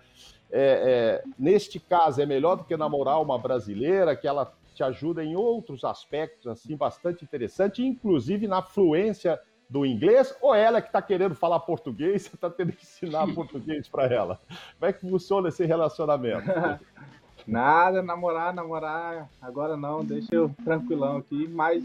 [0.50, 5.24] É, é, neste caso, é melhor do que namorar uma brasileira, que ela te ajuda
[5.24, 11.00] em outros aspectos, assim, bastante interessante, inclusive na fluência do inglês, ou ela que está
[11.00, 14.40] querendo falar português, você está tendo que ensinar português para ela?
[14.78, 16.44] Como é que funciona esse relacionamento?
[17.46, 21.84] Nada, namorar, namorar, agora não, deixa eu tranquilão aqui, mas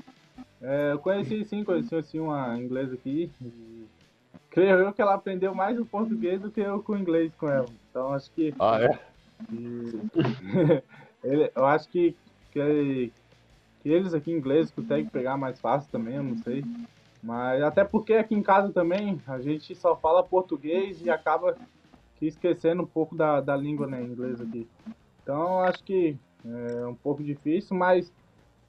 [0.61, 3.29] é, eu conheci sim, conheci assim, uma inglesa aqui,
[4.49, 7.47] creio eu que ela aprendeu mais o português do que eu com o inglês com
[7.47, 8.53] ela, então acho que...
[8.59, 8.99] Ah, é?
[9.51, 10.01] E,
[11.23, 12.15] ele, eu acho que,
[12.51, 13.11] que,
[13.81, 16.63] que eles aqui ingleses conseguem pegar mais fácil também, eu não sei,
[17.21, 21.55] mas até porque aqui em casa também a gente só fala português e acaba
[22.21, 24.67] esquecendo um pouco da, da língua né, inglesa aqui.
[25.23, 28.11] Então acho que é um pouco difícil, mas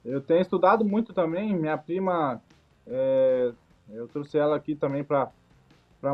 [0.03, 1.55] eu tenho estudado muito também.
[1.55, 2.41] Minha prima,
[2.87, 3.51] é,
[3.89, 5.29] eu trouxe ela aqui também para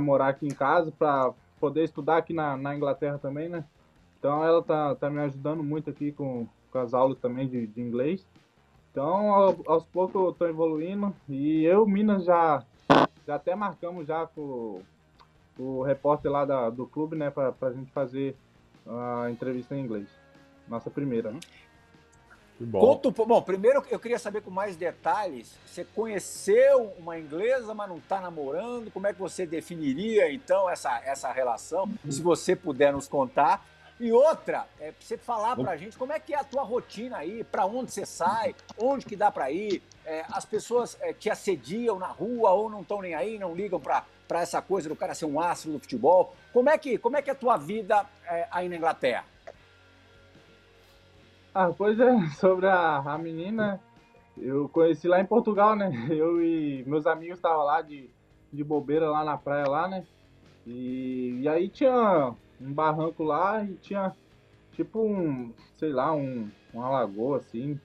[0.01, 3.63] morar aqui em casa, para poder estudar aqui na, na Inglaterra também, né?
[4.19, 7.81] Então ela tá, tá me ajudando muito aqui com, com as aulas também de, de
[7.81, 8.25] inglês.
[8.91, 9.31] Então
[9.65, 12.63] aos poucos eu estou evoluindo e eu, Minas, já,
[13.25, 14.81] já até marcamos já com
[15.57, 18.35] o repórter lá da, do clube, né, para a gente fazer
[18.87, 20.07] a entrevista em inglês.
[20.67, 21.31] Nossa primeira.
[21.31, 21.39] Né?
[22.59, 22.79] Bom.
[22.79, 25.55] Conto, bom, primeiro eu queria saber com mais detalhes.
[25.65, 28.89] Você conheceu uma inglesa, mas não está namorando?
[28.91, 31.87] Como é que você definiria então essa, essa relação?
[32.09, 33.63] Se você puder nos contar.
[33.99, 37.43] E outra, é você falar pra gente como é que é a tua rotina aí,
[37.43, 39.81] para onde você sai, onde que dá para ir.
[40.05, 43.79] É, as pessoas é, te assediam na rua ou não estão nem aí, não ligam
[43.79, 46.35] para essa coisa do cara ser um astro do futebol.
[46.53, 49.25] Como é que, como é, que é a tua vida é, aí na Inglaterra?
[51.59, 52.05] Ah, pois é,
[52.39, 53.81] sobre a, a menina,
[54.37, 55.89] eu conheci lá em Portugal, né?
[56.07, 58.07] Eu e meus amigos estavam lá de,
[58.53, 60.05] de bobeira lá na praia lá, né?
[60.67, 64.15] E, e aí tinha um barranco lá e tinha
[64.73, 67.79] tipo um, sei lá, um, uma lagoa assim.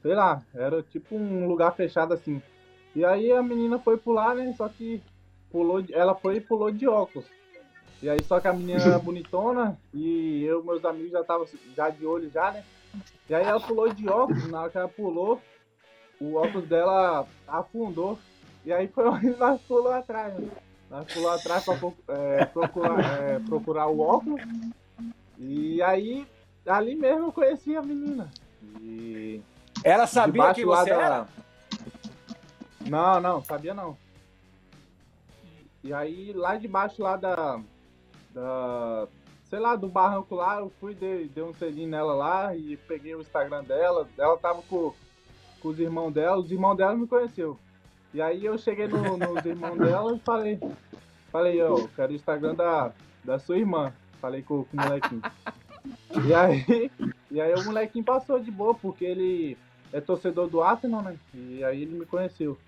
[0.00, 2.40] Sei lá, era tipo um lugar fechado assim.
[2.94, 4.52] E aí a menina foi pular, né?
[4.52, 5.02] Só que
[5.50, 7.28] pulou, ela foi e pulou de óculos.
[8.00, 11.90] E aí só que a menina era bonitona e eu meus amigos já estavam já
[11.90, 12.62] de olho já, né?
[13.28, 15.40] E aí ela pulou de óculos, na hora que ela pulou,
[16.20, 18.18] o óculos dela afundou.
[18.64, 20.50] E aí foi onde nós pulou atrás, né?
[20.90, 21.74] Nós pulou atrás pra
[22.08, 24.40] é, procurar, é, procurar o óculos.
[25.38, 26.26] E aí,
[26.66, 28.30] ali mesmo eu conheci a menina.
[28.80, 29.42] E.
[29.82, 31.02] Ela sabia que você da...
[31.02, 31.28] era?
[32.88, 33.96] Não, não, sabia não.
[35.82, 37.60] E aí, lá debaixo lá da.
[38.32, 39.08] da
[39.54, 43.14] sei lá, do barranco lá, eu fui, dei, dei um selinho nela lá e peguei
[43.14, 44.08] o Instagram dela.
[44.18, 44.92] Ela tava com,
[45.60, 47.56] com os irmãos dela, os irmãos dela me conheceu.
[48.12, 50.58] E aí eu cheguei no, nos irmãos dela e falei,
[51.30, 53.92] falei, ó, quero o Instagram da, da sua irmã.
[54.20, 55.22] Falei com, com o molequinho.
[56.26, 56.90] E aí,
[57.30, 59.56] e aí o molequinho passou de boa, porque ele
[59.92, 61.16] é torcedor do Arsenal, né?
[61.32, 62.58] E aí ele me conheceu.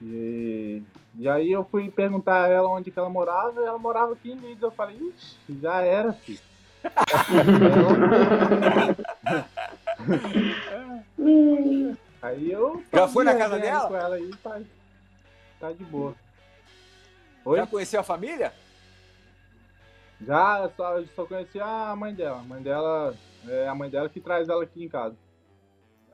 [0.00, 0.82] E,
[1.16, 4.30] e aí eu fui perguntar a ela onde que ela morava, e ela morava aqui
[4.30, 4.62] em Leeds.
[4.62, 6.38] Eu falei, ixi, já era, filho.
[12.22, 12.82] aí eu.
[12.92, 13.88] Já foi na casa dela?
[13.88, 14.60] Com ela aí, tá,
[15.58, 16.14] tá de boa.
[17.44, 17.58] Oi?
[17.58, 18.52] Já conheceu a família?
[20.20, 22.38] Já, só, só conheci a mãe dela.
[22.38, 23.14] A mãe dela
[23.48, 25.16] é a mãe dela que traz ela aqui em casa.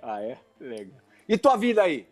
[0.02, 0.38] Ah, é?
[0.60, 1.00] Legal.
[1.28, 2.06] E tua vida aí?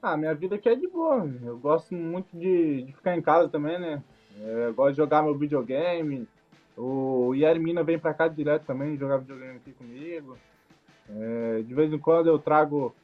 [0.00, 1.28] Ah, minha vida aqui é de boa.
[1.42, 4.02] Eu gosto muito de, de ficar em casa também, né?
[4.40, 6.28] É, eu gosto de jogar meu videogame.
[6.76, 10.38] O Yermina vem pra cá direto também jogar videogame aqui comigo.
[11.10, 12.94] É, de vez em quando eu trago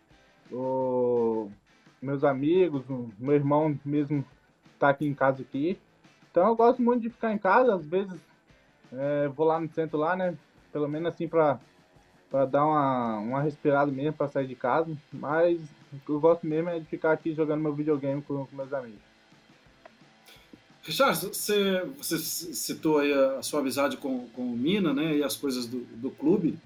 [0.52, 1.50] o,
[2.00, 4.24] meus amigos, o meu irmão mesmo
[4.78, 5.76] tá aqui em casa aqui.
[6.30, 8.20] Então eu gosto muito de ficar em casa, às vezes
[8.92, 10.36] é, vou lá no centro lá, né?
[10.72, 11.58] Pelo menos assim pra,
[12.30, 14.96] pra dar uma, uma respirada mesmo, pra sair de casa.
[15.12, 15.60] Mas
[16.08, 19.00] eu gosto mesmo é de ficar aqui jogando meu videogame com, com meus amigos.
[20.82, 25.34] Richard, você, você citou aí a, sua amizade com, com o Mina, né, e as
[25.34, 26.58] coisas do, do clube.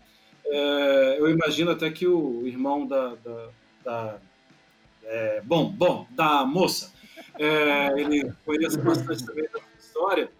[0.45, 3.49] É, eu imagino até que o irmão da, da,
[3.85, 4.19] da
[5.05, 6.93] é, bom, bom, da moça,
[7.39, 10.31] é, ele conhece bastante também da história.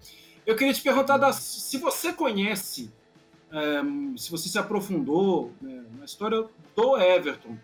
[0.45, 2.91] Eu queria te perguntar da, se você conhece,
[3.53, 3.81] é,
[4.17, 7.57] se você se aprofundou né, na história do Everton,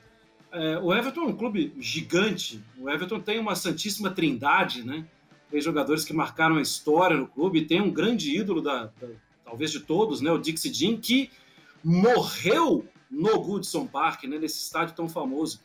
[0.55, 2.62] é, o Everton é um clube gigante.
[2.79, 5.05] O Everton tem uma santíssima trindade, né?
[5.51, 7.67] Tem jogadores que marcaram a história no clube.
[7.67, 9.09] Tem um grande ídolo da, da
[9.45, 10.31] talvez de todos, né?
[10.31, 11.31] O Dixie Dean, que
[11.83, 15.61] morreu no Goodson Park, né, nesse estádio tão famoso.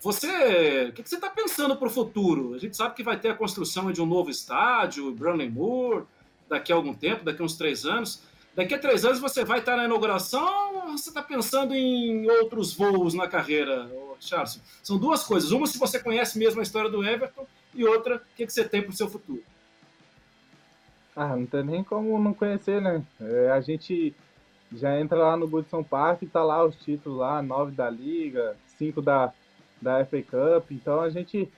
[0.00, 2.54] Você, o que, você está pensando para o futuro?
[2.54, 6.04] A gente sabe que vai ter a construção de um novo estádio, Brownlee Moore,
[6.48, 8.22] daqui a algum tempo, daqui a uns três anos.
[8.54, 12.72] Daqui a três anos você vai estar na inauguração ou você está pensando em outros
[12.72, 14.60] voos na carreira, Charles?
[14.82, 15.50] São duas coisas.
[15.50, 18.82] Uma, se você conhece mesmo a história do Everton, e outra, o que, você tem
[18.82, 19.42] para o seu futuro?
[21.14, 23.04] Ah, não tem nem como não conhecer, né?
[23.20, 24.14] É, a gente
[24.72, 28.56] já entra lá no Goodson Park e tá lá os títulos lá, nove da Liga,
[28.76, 29.32] cinco da,
[29.80, 30.70] da FA Cup.
[30.70, 31.50] Então a gente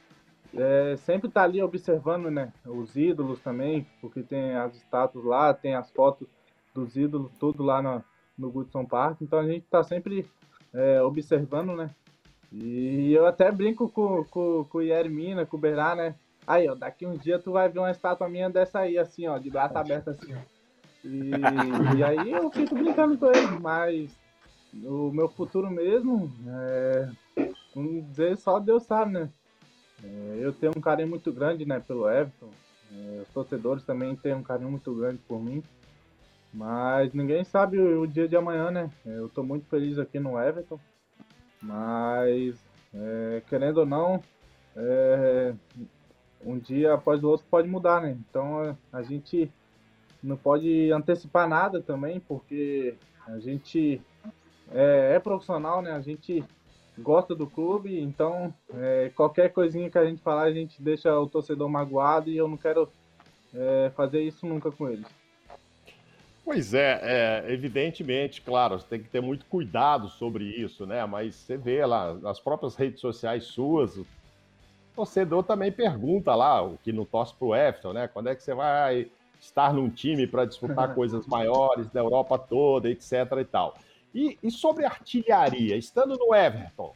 [0.55, 2.53] é, sempre tá ali observando, né?
[2.67, 6.29] Os ídolos também, porque tem as estátuas lá, tem as fotos
[6.75, 8.03] dos ídolos, tudo lá no,
[8.37, 9.21] no Goodson Park.
[9.21, 10.27] Então a gente tá sempre
[10.73, 11.91] é, observando, né?
[12.53, 16.15] E eu até brinco com, com, com o Yermina, com o Berá, né?
[16.47, 19.39] Aí, ó, daqui uns dias tu vai ver uma estátua minha dessa aí, assim, ó,
[19.39, 20.39] de braço aberto assim, ó.
[21.05, 21.31] E,
[21.97, 24.11] e aí eu fico brincando com ele, mas
[24.85, 27.09] o meu futuro mesmo, é,
[27.75, 29.31] vamos dizer, só Deus sabe, né?
[30.03, 32.51] É, eu tenho um carinho muito grande, né, pelo Everton.
[32.93, 35.63] É, os torcedores também têm um carinho muito grande por mim.
[36.53, 38.91] Mas ninguém sabe o, o dia de amanhã, né?
[39.07, 40.81] Eu tô muito feliz aqui no Everton.
[41.63, 42.57] Mas,
[42.95, 44.23] é, querendo ou não,
[44.77, 45.55] é,
[46.45, 48.17] um dia após o outro pode mudar, né?
[48.29, 49.51] Então a gente
[50.23, 52.95] não pode antecipar nada também, porque
[53.27, 54.01] a gente
[54.73, 55.93] é, é profissional, né?
[55.93, 56.45] A gente
[56.99, 61.27] gosta do clube, então é, qualquer coisinha que a gente falar, a gente deixa o
[61.27, 62.89] torcedor magoado e eu não quero
[63.55, 65.07] é, fazer isso nunca com eles.
[66.53, 71.07] Pois é, é, evidentemente, claro, você tem que ter muito cuidado sobre isso, né?
[71.07, 74.05] Mas você vê lá nas próprias redes sociais suas, o
[74.93, 78.09] torcedor também pergunta lá, o que não torce pro Everton, né?
[78.09, 79.07] Quando é que você vai
[79.41, 83.77] estar num time para disputar coisas maiores da Europa toda, etc e tal.
[84.13, 86.93] E, e sobre artilharia, estando no Everton,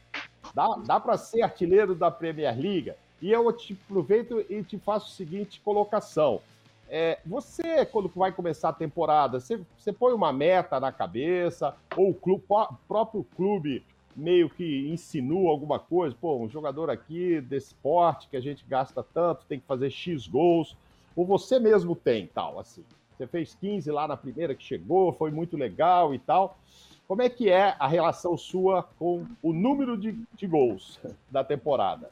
[0.52, 2.92] dá, dá para ser artilheiro da Premier League?
[3.22, 6.42] E eu te aproveito e te faço a seguinte colocação.
[6.88, 12.10] É, você, quando vai começar a temporada, você, você põe uma meta na cabeça, ou
[12.10, 17.68] o, clube, o próprio clube meio que insinua alguma coisa, pô, um jogador aqui desse
[17.68, 20.76] esporte que a gente gasta tanto, tem que fazer X gols
[21.16, 22.84] ou você mesmo tem, tal, assim.
[23.16, 26.58] Você fez 15 lá na primeira que chegou, foi muito legal e tal.
[27.06, 30.98] Como é que é a relação sua com o número de, de gols
[31.30, 32.10] da temporada?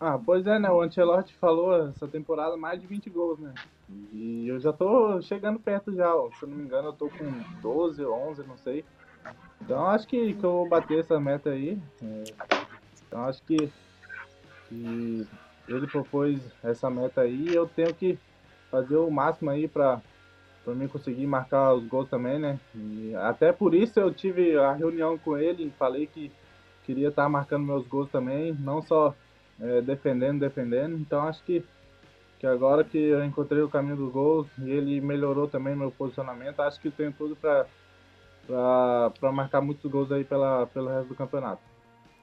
[0.00, 0.70] Ah, pois é, né?
[0.70, 3.52] O Ancelotti falou essa temporada mais de 20 gols, né?
[4.12, 6.30] E eu já tô chegando perto já, ó.
[6.30, 8.84] se eu não me engano, eu tô com 12 ou 11, não sei.
[9.60, 11.80] Então acho que, que eu vou bater essa meta aí.
[13.06, 13.70] Então acho que,
[14.68, 15.26] que
[15.68, 18.18] ele propôs essa meta aí e eu tenho que
[18.70, 20.00] fazer o máximo aí para
[20.64, 22.60] para mim conseguir marcar os gols também, né?
[22.74, 26.30] E até por isso eu tive a reunião com ele falei que
[26.84, 29.14] queria estar tá marcando meus gols também, não só
[29.60, 30.96] é, defendendo, defendendo.
[30.96, 31.64] Então acho que,
[32.38, 36.60] que agora que eu encontrei o caminho dos gols e ele melhorou também meu posicionamento,
[36.60, 41.62] acho que tenho tudo para marcar muitos gols aí pela, pelo resto do campeonato.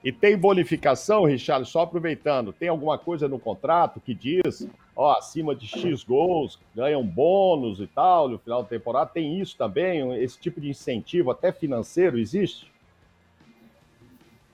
[0.04, 5.56] E tem bonificação, Richard, só aproveitando, tem alguma coisa no contrato que diz, ó, acima
[5.56, 9.10] de X gols, ganham bônus e tal no final da temporada?
[9.12, 10.16] Tem isso também?
[10.22, 12.72] Esse tipo de incentivo, até financeiro, existe?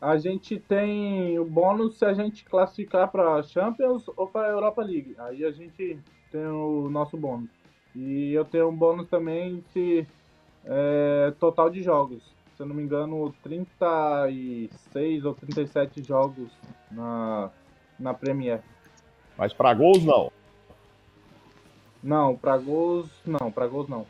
[0.01, 5.15] A gente tem o bônus se a gente classificar para Champions ou para Europa League.
[5.19, 5.99] Aí a gente
[6.31, 7.49] tem o nosso bônus.
[7.95, 10.07] E eu tenho um bônus também se
[10.65, 12.23] é, total de jogos
[12.61, 16.51] se eu não me engano, 36 ou 37 jogos
[16.91, 17.49] na,
[17.99, 18.61] na Premier.
[19.35, 20.31] Mas para gols não?
[22.03, 24.05] Não, para gols não, para gols não.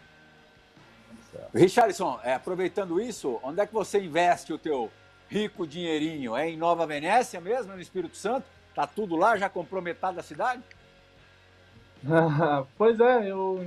[1.54, 4.91] Richardson, é, aproveitando isso, onde é que você investe o teu
[5.32, 6.36] rico dinheirinho?
[6.36, 8.46] É em Nova Venécia mesmo, no Espírito Santo?
[8.76, 10.62] Tá tudo lá, já comprou metade da cidade?
[12.77, 13.60] pois é, eu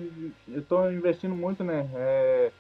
[0.48, 1.88] estou investindo muito, né?
[1.94, 2.52] É,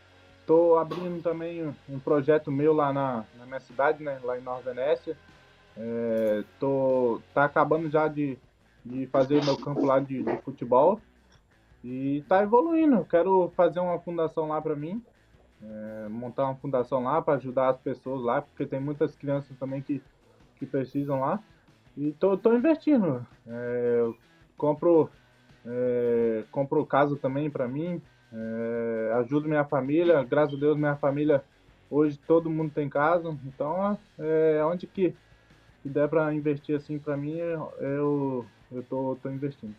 [0.44, 4.60] Estou abrindo também um projeto meu lá na, na minha cidade, né, lá em Nova
[4.60, 5.16] Venécia.
[5.74, 8.36] É, tô, tá acabando já de,
[8.84, 11.00] de fazer meu campo lá de, de futebol
[11.82, 13.06] e tá evoluindo.
[13.06, 15.02] Quero fazer uma fundação lá para mim,
[15.64, 19.80] é, montar uma fundação lá para ajudar as pessoas lá, porque tem muitas crianças também
[19.82, 20.02] que,
[20.56, 21.42] que precisam lá.
[21.96, 23.26] E tô, tô investindo.
[23.46, 24.10] É,
[24.56, 25.10] compro,
[25.64, 28.00] é, compro casa também para mim,
[28.32, 31.42] é, ajudo minha família, graças a Deus minha família
[31.90, 35.14] hoje todo mundo tem casa, então é, onde que,
[35.82, 39.74] que der para investir assim para mim eu eu tô, tô investindo.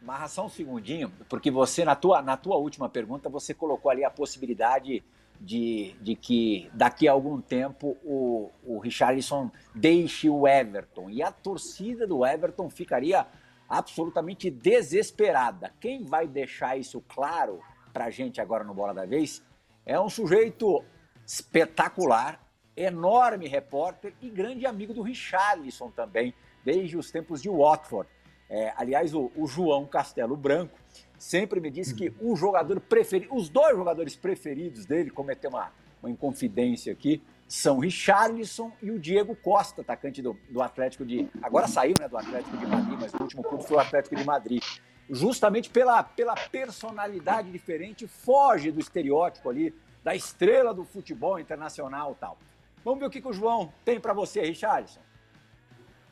[0.00, 4.04] Marra só um segundinho, porque você na tua na tua última pergunta você colocou ali
[4.04, 5.02] a possibilidade
[5.40, 11.10] de, de que daqui a algum tempo o, o Richarlison deixe o Everton.
[11.10, 13.26] E a torcida do Everton ficaria
[13.68, 15.72] absolutamente desesperada.
[15.80, 17.60] Quem vai deixar isso claro
[17.92, 19.42] para a gente agora no Bola da Vez
[19.84, 20.84] é um sujeito
[21.26, 22.40] espetacular,
[22.76, 26.34] enorme repórter e grande amigo do Richarlison também,
[26.64, 28.08] desde os tempos de Watford.
[28.50, 30.78] É, aliás, o, o João Castelo Branco
[31.18, 35.70] sempre me disse que o jogador preferido, os dois jogadores preferidos dele, cometeu uma,
[36.02, 41.28] uma inconfidência aqui, são Richarlison e o Diego Costa, atacante do, do Atlético de.
[41.42, 44.24] Agora saiu né, do Atlético de Madrid, mas o último clube foi o Atlético de
[44.24, 44.62] Madrid.
[45.10, 49.74] Justamente pela, pela personalidade diferente, foge do estereótipo ali,
[50.04, 52.38] da estrela do futebol internacional tal.
[52.84, 55.00] Vamos ver o que, que o João tem para você, Richarlison.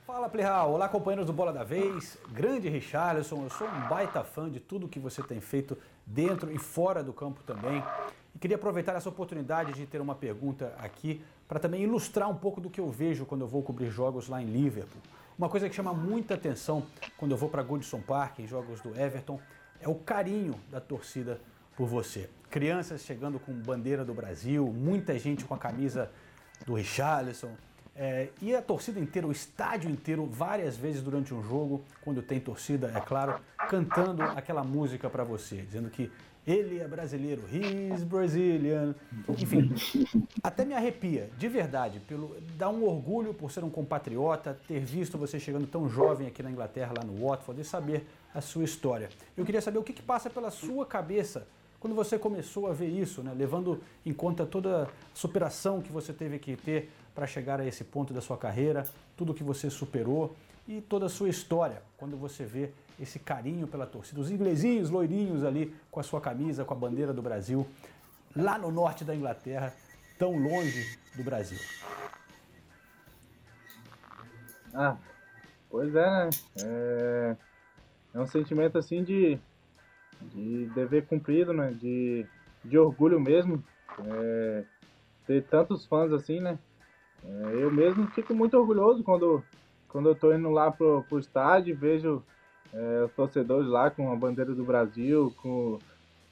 [0.07, 0.71] Fala, Plihal.
[0.71, 2.17] Olá, companheiros do Bola da Vez.
[2.31, 5.77] Grande Richarlison, eu sou um baita fã de tudo que você tem feito
[6.07, 7.83] dentro e fora do campo também.
[8.33, 12.61] E queria aproveitar essa oportunidade de ter uma pergunta aqui para também ilustrar um pouco
[12.61, 15.03] do que eu vejo quando eu vou cobrir jogos lá em Liverpool.
[15.37, 16.87] Uma coisa que chama muita atenção
[17.17, 19.41] quando eu vou para Goodson Park, em jogos do Everton,
[19.81, 21.41] é o carinho da torcida
[21.77, 22.31] por você.
[22.49, 26.13] Crianças chegando com bandeira do Brasil, muita gente com a camisa
[26.65, 27.51] do Richarlison,
[27.99, 32.39] é, e a torcida inteira, o estádio inteiro, várias vezes durante um jogo, quando tem
[32.39, 36.11] torcida, é claro, cantando aquela música para você, dizendo que
[36.47, 38.95] ele é brasileiro, he's Brazilian.
[39.29, 39.75] Enfim,
[40.43, 45.19] até me arrepia, de verdade, pelo dá um orgulho por ser um compatriota, ter visto
[45.19, 49.09] você chegando tão jovem aqui na Inglaterra, lá no Watford, e saber a sua história.
[49.37, 51.49] Eu queria saber o que, que passa pela sua cabeça
[51.81, 53.33] quando você começou a ver isso, né?
[53.37, 57.83] levando em conta toda a superação que você teve que ter para chegar a esse
[57.83, 58.85] ponto da sua carreira,
[59.17, 60.37] tudo que você superou
[60.69, 65.43] e toda a sua história, quando você vê esse carinho pela torcida, os inglesinhos loirinhos
[65.43, 67.67] ali com a sua camisa, com a bandeira do Brasil,
[68.37, 69.73] lá no norte da Inglaterra,
[70.19, 71.59] tão longe do Brasil.
[74.75, 74.99] Ah,
[75.71, 76.31] pois é, né?
[76.63, 77.37] É,
[78.15, 79.39] é um sentimento assim de,
[80.21, 81.73] de dever cumprido, né?
[81.73, 82.27] De,
[82.63, 83.65] de orgulho mesmo.
[84.05, 84.65] É,
[85.27, 86.59] ter tantos fãs assim, né?
[87.27, 89.43] É, eu mesmo fico muito orgulhoso quando,
[89.89, 92.23] quando eu estou indo lá pro, pro estádio e vejo
[92.73, 95.79] é, os torcedores lá com a bandeira do Brasil, com,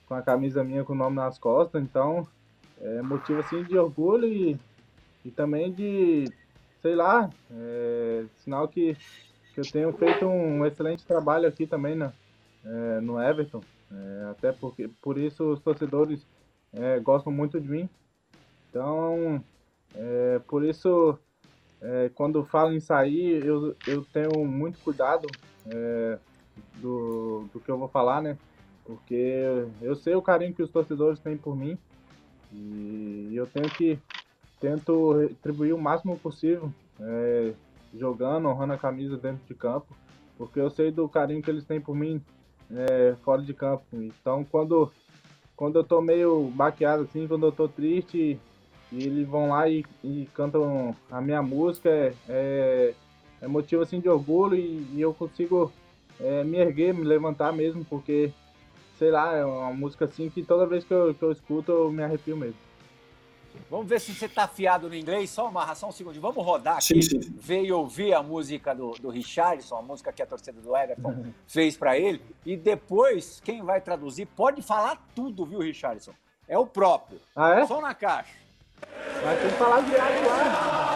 [0.06, 1.82] com a camisa minha com o nome nas costas.
[1.82, 2.26] Então,
[2.80, 4.58] é motivo assim de orgulho e,
[5.24, 6.24] e também de,
[6.80, 8.96] sei lá, é, sinal que,
[9.52, 12.12] que eu tenho feito um excelente trabalho aqui também né,
[12.64, 13.60] é, no Everton.
[13.90, 16.26] É, até porque por isso os torcedores
[16.72, 17.88] é, gostam muito de mim.
[18.68, 19.42] Então,
[19.94, 21.18] é, por isso,
[21.80, 25.28] é, quando falo em sair, eu, eu tenho muito cuidado
[25.66, 26.18] é,
[26.76, 28.36] do, do que eu vou falar, né?
[28.84, 29.42] Porque
[29.80, 31.78] eu sei o carinho que os torcedores têm por mim
[32.52, 33.98] e eu tenho que
[34.60, 36.70] tento retribuir o máximo possível,
[37.00, 37.54] é,
[37.94, 39.96] jogando, honrando a camisa dentro de campo,
[40.36, 42.20] porque eu sei do carinho que eles têm por mim
[42.70, 43.84] é, fora de campo.
[43.92, 44.90] Então, quando
[45.56, 48.40] quando eu tô meio baqueado assim, quando eu tô triste,
[48.94, 52.94] e eles vão lá e, e cantam a minha música, é, é,
[53.40, 55.72] é motivo assim de orgulho e, e eu consigo
[56.20, 58.30] é, me erguer, me levantar mesmo, porque,
[58.98, 61.90] sei lá, é uma música assim que toda vez que eu, que eu escuto eu
[61.90, 62.56] me arrepio mesmo.
[63.70, 66.20] Vamos ver se você tá afiado no inglês, só uma ração um segundo.
[66.20, 67.34] Vamos rodar aqui, sim, sim.
[67.36, 71.26] ver e ouvir a música do, do Richardson, a música que a torcida do Everton
[71.46, 72.20] fez para ele.
[72.44, 76.12] E depois, quem vai traduzir pode falar tudo, viu, Richardson?
[76.48, 77.20] É o próprio.
[77.34, 77.66] Ah, é?
[77.66, 78.43] Só na caixa.
[79.24, 80.94] Mas tem que falar direto lá.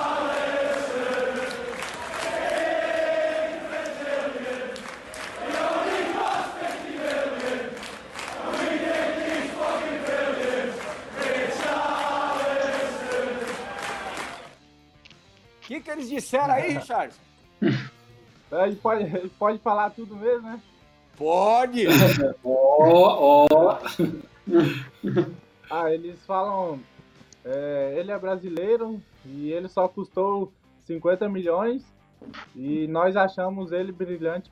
[15.57, 17.15] O que, que eles disseram aí, Richard?
[18.51, 20.59] Ele pode, ele pode falar tudo mesmo, né?
[21.19, 21.87] Pode!
[22.43, 23.79] Ó, ó.
[25.71, 26.81] Ah, eles falam
[27.51, 31.83] é, ele é brasileiro e ele só custou 50 milhões
[32.55, 34.51] e nós achamos ele brilhante.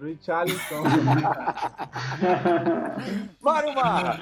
[0.00, 0.82] Richarlison.
[3.40, 4.20] Bora, Marra!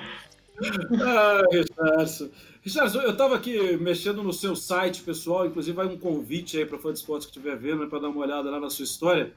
[1.03, 2.29] Ah, Richardson.
[2.63, 6.79] Richardson, eu estava aqui mexendo no seu site, pessoal, inclusive vai um convite aí para
[6.79, 9.33] fã de esportes que estiver vendo, para dar uma olhada lá na sua história.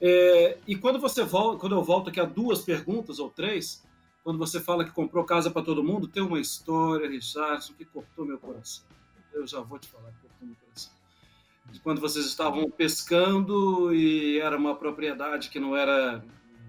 [0.00, 3.85] É, e quando você volta, quando eu volto aqui a duas perguntas ou três,
[4.26, 8.24] quando você fala que comprou casa para todo mundo, tem uma história, Richardson, que cortou
[8.24, 8.84] meu coração.
[9.32, 10.92] Eu já vou te falar que cortou meu coração.
[11.70, 16.24] De quando vocês estavam pescando e era uma propriedade que não era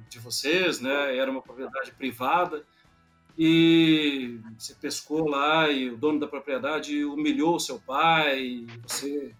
[0.07, 1.17] de vocês, né?
[1.17, 2.63] Era uma propriedade privada.
[3.35, 9.33] e você pescou lá e o dono da propriedade humilhou seu pai, você.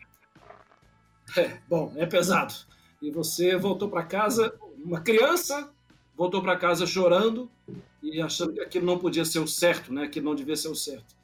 [1.38, 2.56] É, bom, é pesado.
[3.00, 5.72] E você voltou para casa, uma criança
[6.16, 7.48] voltou para casa chorando
[8.02, 10.08] e achando que aquilo não podia ser o certo, né?
[10.08, 11.16] que não devia ser o certo.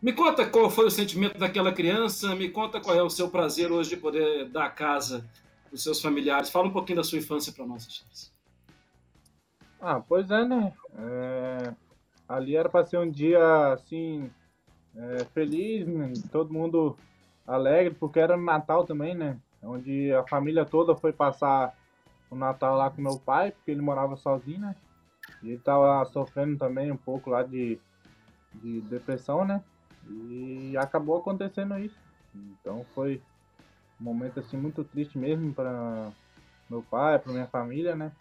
[0.00, 3.72] Me conta qual foi o sentimento daquela criança, me conta qual é o seu prazer
[3.72, 5.28] hoje de poder dar a casa
[5.70, 6.50] dos seus familiares.
[6.50, 8.32] Fala um pouquinho da sua infância para nós, Charles.
[9.80, 10.72] Ah, pois é, né?
[10.96, 11.74] É...
[12.28, 14.30] Ali era para ser um dia assim
[14.94, 16.12] é, feliz, né?
[16.30, 16.96] todo mundo
[17.46, 19.38] alegre, porque era Natal também, né?
[19.62, 21.74] Onde a família toda foi passar
[22.30, 24.76] o Natal lá com meu pai, porque ele morava sozinho, né?
[25.42, 27.78] E ele tava sofrendo também um pouco lá de,
[28.54, 29.62] de depressão, né?
[30.08, 31.98] E acabou acontecendo isso.
[32.34, 33.22] Então foi
[34.00, 36.10] um momento assim muito triste mesmo para
[36.68, 38.12] meu pai, para minha família, né?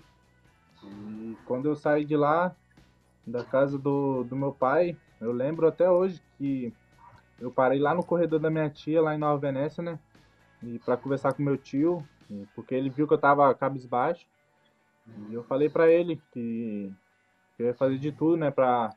[0.84, 2.56] E quando eu saí de lá,
[3.26, 6.74] da casa do, do meu pai, eu lembro até hoje que
[7.40, 10.00] eu parei lá no corredor da minha tia, lá em Nova Venécia, né?
[10.64, 12.04] E para conversar com meu tio,
[12.56, 14.26] porque ele viu que eu tava cabisbaixo.
[15.30, 16.92] E eu falei para ele que,
[17.58, 18.94] que eu ia fazer de tudo, né, para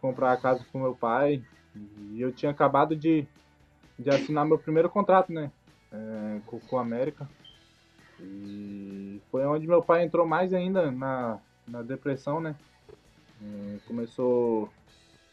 [0.00, 1.42] comprar a casa com meu pai.
[2.10, 3.26] E eu tinha acabado de,
[3.96, 5.52] de assinar meu primeiro contrato, né,
[5.92, 7.28] é, com, com a América.
[8.20, 12.56] E foi onde meu pai entrou mais ainda na, na depressão, né?
[13.42, 14.70] É, começou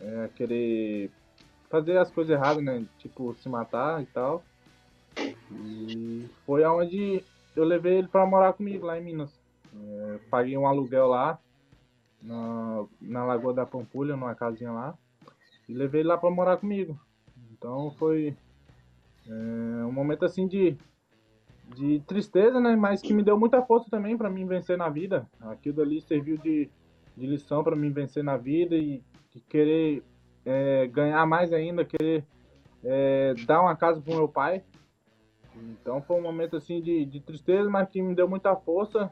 [0.01, 1.09] é, a querer
[1.69, 2.85] fazer as coisas erradas, né?
[2.99, 4.43] Tipo, se matar e tal.
[5.17, 7.23] E foi aonde
[7.55, 9.31] eu levei ele para morar comigo lá em Minas.
[9.73, 11.39] É, paguei um aluguel lá
[12.23, 14.97] na, na Lagoa da Pampulha, numa casinha lá,
[15.67, 16.97] e levei ele lá para morar comigo.
[17.51, 18.35] Então foi
[19.27, 20.77] é, um momento assim de,
[21.75, 22.75] de tristeza, né?
[22.75, 25.27] Mas que me deu muita força também para mim vencer na vida.
[25.41, 26.69] Aquilo ali serviu de,
[27.15, 29.01] de lição para mim vencer na vida e,
[29.35, 30.03] e querer
[30.45, 32.25] é, ganhar mais ainda, querer
[32.83, 34.63] é, dar uma casa pro meu pai.
[35.55, 39.11] Então foi um momento assim de, de tristeza, mas que me deu muita força.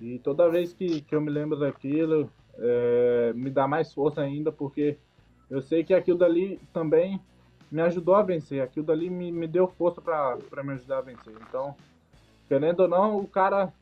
[0.00, 4.50] E toda vez que, que eu me lembro daquilo, é, me dá mais força ainda,
[4.50, 4.96] porque
[5.50, 7.20] eu sei que aquilo dali também
[7.70, 8.62] me ajudou a vencer.
[8.62, 11.34] Aquilo dali me, me deu força para me ajudar a vencer.
[11.48, 11.74] Então,
[12.48, 13.72] querendo ou não, o cara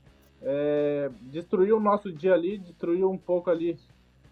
[0.42, 3.78] é, destruiu o nosso dia ali, destruiu um pouco ali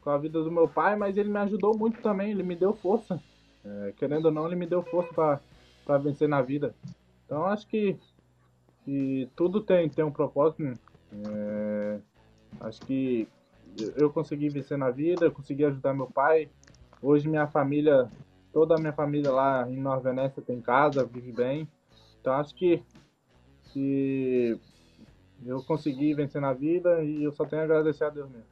[0.00, 2.72] com a vida do meu pai, mas ele me ajudou muito também, ele me deu
[2.72, 3.20] força.
[3.64, 5.40] É, querendo ou não, ele me deu força
[5.84, 6.74] para vencer na vida.
[7.24, 7.96] Então acho que,
[8.84, 10.62] que tudo tem, tem um propósito.
[10.62, 10.74] Né?
[11.12, 12.00] É,
[12.60, 13.28] acho que
[13.96, 16.48] eu consegui vencer na vida, consegui ajudar meu pai.
[17.00, 18.08] Hoje minha família,
[18.52, 21.68] toda a minha família lá em Nova Venécia tem casa, vive bem.
[22.20, 22.82] Então acho que,
[23.72, 24.58] que
[25.44, 28.46] eu consegui vencer na vida e eu só tenho a agradecer a Deus mesmo.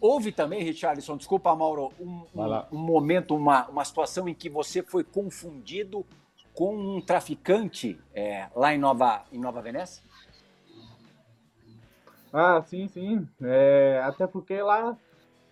[0.00, 4.82] Houve também, Richardson, desculpa, Mauro, um, um, um momento, uma, uma situação em que você
[4.82, 6.06] foi confundido
[6.54, 10.02] com um traficante é, lá em Nova, em Nova Venécia?
[12.32, 13.28] Ah, sim, sim.
[13.42, 14.96] É, até porque lá,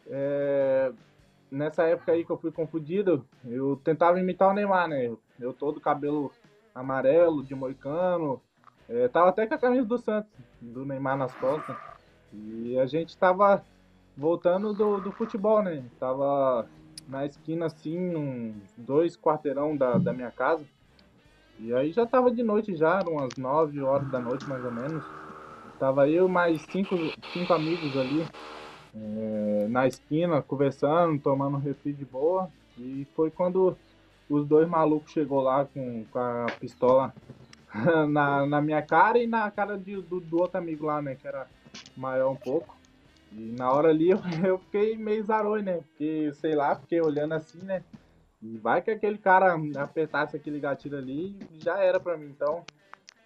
[0.06, 0.92] é,
[1.50, 5.10] nessa época aí que eu fui confundido, eu tentava imitar o Neymar, né?
[5.40, 6.30] Eu todo cabelo
[6.74, 8.40] amarelo, de moicano.
[8.88, 11.76] É, tava até com a camisa do Santos, do Neymar nas costas.
[12.32, 13.64] E a gente tava
[14.16, 15.84] voltando do, do futebol, né?
[15.98, 16.68] Tava
[17.08, 20.64] na esquina, assim, uns dois quarteirão da, da minha casa.
[21.58, 24.70] E aí já tava de noite já, eram umas 9 horas da noite mais ou
[24.70, 25.04] menos.
[25.78, 28.26] Tava eu mais cinco, cinco amigos ali
[28.94, 32.50] é, na esquina, conversando, tomando um refri de boa.
[32.76, 33.76] E foi quando
[34.28, 37.14] os dois malucos chegou lá com, com a pistola
[38.10, 41.14] na, na minha cara e na cara de, do, do outro amigo lá, né?
[41.14, 41.46] Que era
[41.96, 42.76] maior um pouco.
[43.32, 45.78] E na hora ali eu, eu fiquei meio zaroi, né?
[45.78, 47.84] Porque, sei lá, fiquei olhando assim, né?
[48.42, 52.26] E vai que aquele cara apertasse aquele gatilho ali, já era pra mim.
[52.26, 52.64] Então,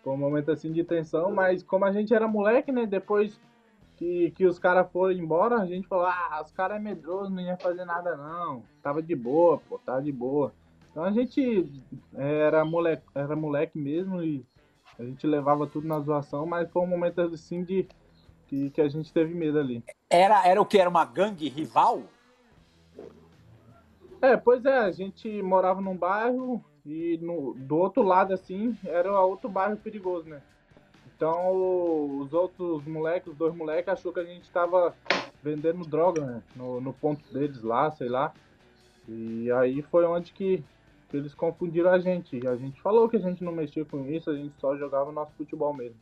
[0.03, 2.86] foi um momento assim de tensão, mas como a gente era moleque, né?
[2.86, 3.40] Depois
[3.96, 7.40] que, que os caras foram embora, a gente falou, ah, os caras é medroso, não
[7.40, 8.64] ia fazer nada não.
[8.82, 10.53] Tava de boa, pô, tava de boa.
[10.90, 11.70] Então a gente
[12.16, 14.44] era moleque, era moleque mesmo e
[14.98, 17.86] a gente levava tudo na zoação, mas foi um momento assim de
[18.48, 19.82] que, que a gente teve medo ali.
[20.11, 20.78] Era, era o que?
[20.78, 22.03] Era uma gangue rival?
[24.20, 29.20] É, pois é, a gente morava num bairro e no, do outro lado, assim, era
[29.20, 30.43] outro bairro perigoso, né?
[31.14, 34.95] Então os outros moleques, os dois moleques, achou que a gente tava
[35.43, 36.43] vendendo droga, né?
[36.57, 38.33] No, no ponto deles lá, sei lá.
[39.09, 40.62] E aí foi onde que,
[41.09, 42.41] que eles confundiram a gente.
[42.43, 45.12] E a gente falou que a gente não mexia com isso, a gente só jogava
[45.12, 45.97] nosso futebol mesmo.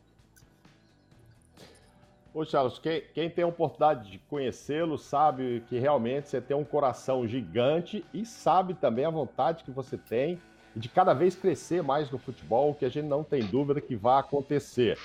[2.32, 6.64] Ô, Charles, quem, quem tem a oportunidade de conhecê-lo sabe que realmente você tem um
[6.64, 10.40] coração gigante e sabe também a vontade que você tem
[10.74, 14.20] de cada vez crescer mais no futebol, que a gente não tem dúvida que vai
[14.20, 14.98] acontecer.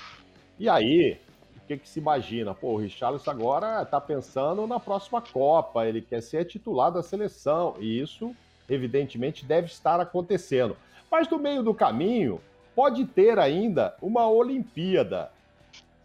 [0.58, 1.18] E aí,
[1.56, 2.54] o que, que se imagina?
[2.54, 7.74] Pô, o Richarlison agora está pensando na próxima Copa, ele quer ser titular da seleção,
[7.78, 8.34] e isso,
[8.68, 10.76] evidentemente, deve estar acontecendo.
[11.10, 12.40] Mas no meio do caminho,
[12.74, 15.30] pode ter ainda uma Olimpíada.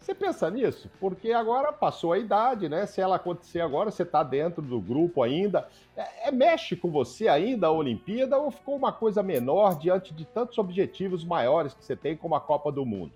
[0.02, 0.90] Você pensa nisso?
[1.00, 2.88] Porque agora passou a idade, né?
[2.88, 5.68] Se ela acontecer agora, você está dentro do grupo ainda.
[5.96, 10.26] É, é, mexe com você ainda a Olimpíada ou ficou uma coisa menor diante de
[10.26, 13.14] tantos objetivos maiores que você tem como a Copa do Mundo?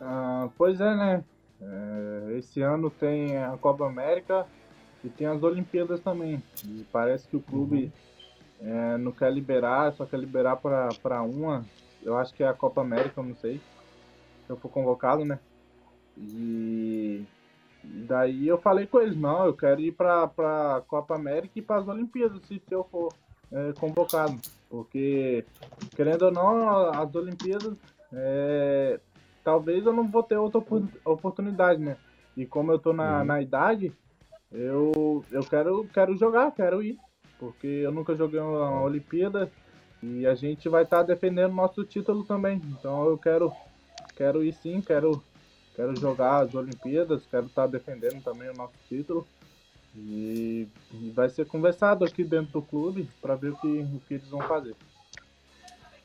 [0.00, 1.24] Ah, pois é, né?
[1.60, 4.46] É, esse ano tem a Copa América
[5.04, 6.42] e tem as Olimpíadas também.
[6.64, 7.92] E parece que o clube
[8.58, 11.62] é, não quer liberar, só quer liberar para uma.
[12.02, 13.60] Eu acho que é a Copa América, não sei
[14.50, 15.38] eu for convocado, né?
[16.16, 17.24] E
[17.82, 21.80] daí eu falei com eles, não, eu quero ir para a Copa América e para
[21.80, 23.12] as Olimpíadas, se, se eu for
[23.52, 24.36] é, convocado.
[24.68, 25.44] Porque,
[25.96, 27.74] querendo ou não, as Olimpíadas,
[28.12, 29.00] é,
[29.44, 30.60] talvez eu não vou ter outra
[31.04, 31.96] oportunidade, né?
[32.36, 33.24] E como eu tô na, uhum.
[33.24, 33.92] na idade,
[34.52, 36.98] eu, eu quero, quero jogar, quero ir.
[37.38, 39.50] Porque eu nunca joguei uma Olimpíada
[40.02, 42.60] e a gente vai estar tá defendendo nosso título também.
[42.78, 43.50] Então eu quero
[44.20, 45.24] quero ir sim, quero,
[45.74, 49.26] quero jogar as Olimpíadas, quero estar tá defendendo também o nosso título.
[49.96, 54.14] E, e vai ser conversado aqui dentro do clube para ver o que, o que
[54.14, 54.76] eles vão fazer.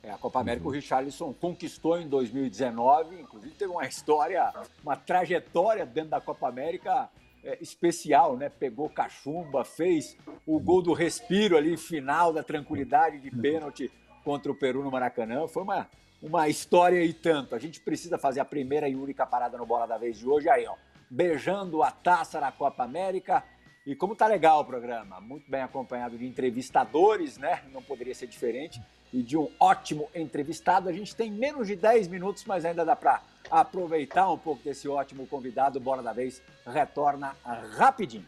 [0.01, 4.49] É, a Copa América o Richarlison conquistou em 2019, inclusive teve uma história,
[4.81, 7.09] uma trajetória dentro da Copa América
[7.43, 8.47] é, especial, né?
[8.47, 10.15] Pegou cachumba, fez
[10.47, 13.91] o gol do respiro ali, final da tranquilidade de pênalti
[14.23, 15.49] contra o Peru no Maracanã.
[15.49, 15.89] Foi uma,
[16.25, 17.53] uma história e tanto.
[17.53, 20.49] A gente precisa fazer a primeira e única parada no Bola da Vez de hoje
[20.49, 20.73] aí, ó.
[21.07, 23.43] Beijando a taça na Copa América.
[23.85, 27.61] E como tá legal o programa, muito bem acompanhado de entrevistadores, né?
[27.71, 28.81] Não poderia ser diferente.
[29.13, 30.89] E de um ótimo entrevistado.
[30.89, 33.21] A gente tem menos de 10 minutos, mas ainda dá para
[33.51, 35.79] aproveitar um pouco desse ótimo convidado.
[35.79, 37.35] Bola da Vez retorna
[37.77, 38.25] rapidinho.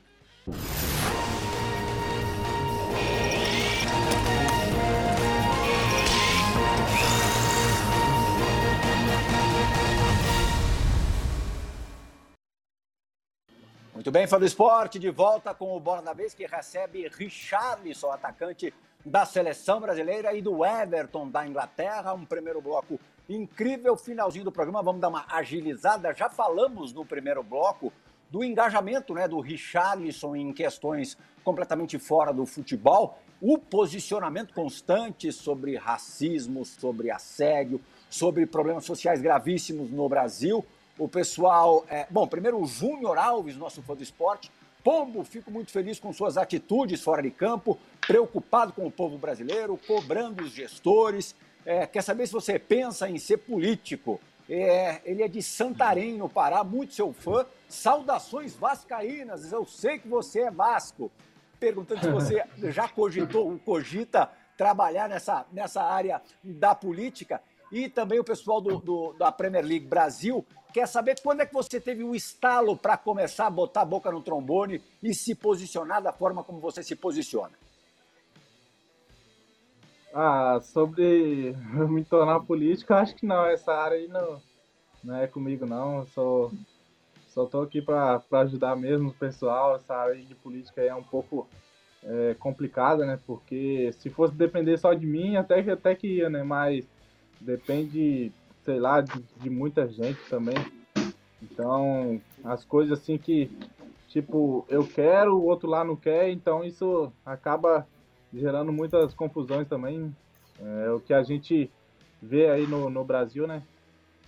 [14.07, 18.09] Muito bem, fã do esporte, de volta com o Bola da Vez, que recebe Richarlison,
[18.09, 18.73] atacante
[19.05, 22.13] da seleção brasileira e do Everton da Inglaterra.
[22.13, 22.97] Um primeiro bloco
[23.27, 24.81] incrível, finalzinho do programa.
[24.81, 26.13] Vamos dar uma agilizada.
[26.13, 27.91] Já falamos no primeiro bloco
[28.31, 35.75] do engajamento né, do Richarlison em questões completamente fora do futebol, o posicionamento constante sobre
[35.75, 40.65] racismo, sobre assédio, sobre problemas sociais gravíssimos no Brasil
[40.97, 41.85] o pessoal.
[41.89, 42.07] É...
[42.09, 44.51] Bom, primeiro o Júnior Alves, nosso fã do esporte.
[44.83, 47.77] Pombo, fico muito feliz com suas atitudes fora de campo,
[48.07, 51.35] preocupado com o povo brasileiro, cobrando os gestores.
[51.65, 54.21] É, quer saber se você pensa em ser político?
[54.49, 57.45] É, ele é de Santarém, no Pará, muito seu fã.
[57.67, 61.11] Saudações vascaínas, eu sei que você é Vasco.
[61.59, 67.41] Perguntando se você já cogitou, cogita trabalhar nessa, nessa área da política.
[67.69, 70.45] E também o pessoal do, do da Premier League Brasil
[70.77, 74.11] quer saber quando é que você teve o estalo para começar a botar a boca
[74.11, 77.53] no trombone e se posicionar da forma como você se posiciona.
[80.13, 81.55] Ah, sobre
[81.89, 83.43] me tornar político, acho que não.
[83.47, 84.39] Essa área aí não,
[85.03, 86.01] não é comigo, não.
[86.01, 86.51] Eu sou,
[87.29, 89.77] só tô aqui para ajudar mesmo o pessoal.
[89.77, 91.47] Essa área de política aí é um pouco
[92.03, 93.19] é, complicada, né?
[93.25, 96.43] Porque se fosse depender só de mim, até que, até que ia, né?
[96.43, 96.85] Mas
[97.41, 98.31] depende
[98.67, 100.57] sei lá, de, de muita gente também.
[101.41, 103.49] Então, as coisas assim que,
[104.09, 107.87] tipo, eu quero, o outro lá não quer, então isso acaba
[108.33, 110.13] gerando muitas confusões também.
[110.59, 111.71] É o que a gente
[112.21, 113.63] vê aí no, no Brasil, né?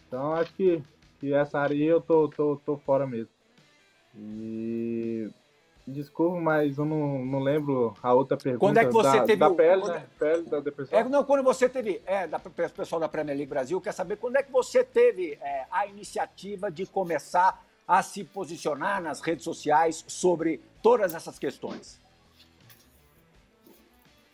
[0.07, 0.81] Então, acho que,
[1.19, 3.33] que essa área eu tô, tô, tô fora mesmo.
[4.15, 5.29] E
[5.89, 8.59] Desculpa, mas eu não, não lembro a outra pergunta.
[8.59, 9.39] Quando é que você da, teve.
[9.39, 9.93] Da pele, quando...
[9.93, 10.05] né?
[10.19, 10.99] Pele da depressão.
[10.99, 12.01] É, não, quando você teve.
[12.05, 15.65] É, da pessoal da Premier League Brasil, quer saber quando é que você teve é,
[15.71, 21.99] a iniciativa de começar a se posicionar nas redes sociais sobre todas essas questões?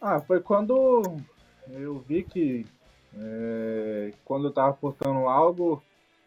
[0.01, 1.03] Ah, foi quando
[1.69, 2.65] eu vi que
[3.17, 5.81] é, quando eu estava postando algo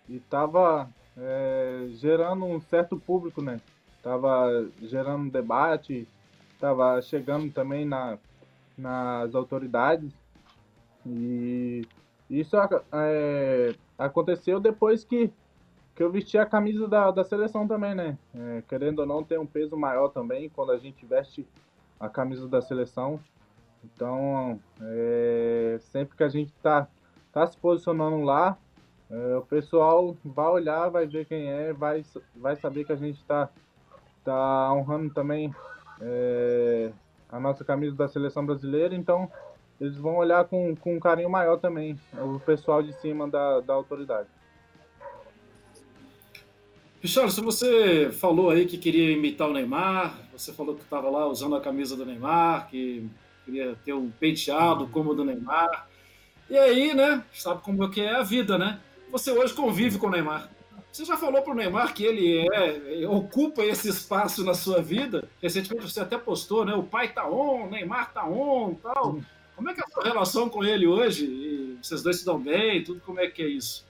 [0.08, 3.60] e estava é, gerando um certo público, né?
[3.99, 6.09] Estava gerando debate,
[6.55, 8.18] estava chegando também na,
[8.76, 10.12] nas autoridades.
[11.07, 11.86] E
[12.30, 12.57] isso
[12.92, 15.30] é, aconteceu depois que,
[15.94, 18.18] que eu vesti a camisa da, da seleção também, né?
[18.34, 21.46] É, querendo ou não, tem um peso maior também quando a gente veste
[21.99, 23.20] a camisa da seleção.
[23.84, 26.88] Então, é, sempre que a gente tá,
[27.32, 28.59] tá se posicionando lá,
[29.11, 32.05] é, o pessoal vai olhar, vai ver quem é, vai,
[32.36, 33.49] vai saber que a gente está
[34.32, 35.54] tá honrando também
[36.00, 36.90] é,
[37.30, 38.94] a nossa camisa da seleção brasileira.
[38.94, 39.30] Então,
[39.80, 43.74] eles vão olhar com, com um carinho maior também, o pessoal de cima da, da
[43.74, 44.28] autoridade.
[47.02, 51.54] se você falou aí que queria imitar o Neymar, você falou que estava lá usando
[51.54, 53.08] a camisa do Neymar, que
[53.44, 55.88] queria ter um penteado como o do Neymar.
[56.50, 58.80] E aí, né, sabe como é que é a vida, né?
[59.10, 60.50] Você hoje convive com o Neymar.
[60.99, 65.28] Você já falou para o Neymar que ele é, ocupa esse espaço na sua vida?
[65.40, 66.74] Recentemente você até postou, né?
[66.74, 69.20] O pai tá on, o Neymar tá on tal.
[69.55, 71.24] Como é que é a sua relação com ele hoje?
[71.24, 73.86] E vocês dois se dão bem, tudo como é que é isso?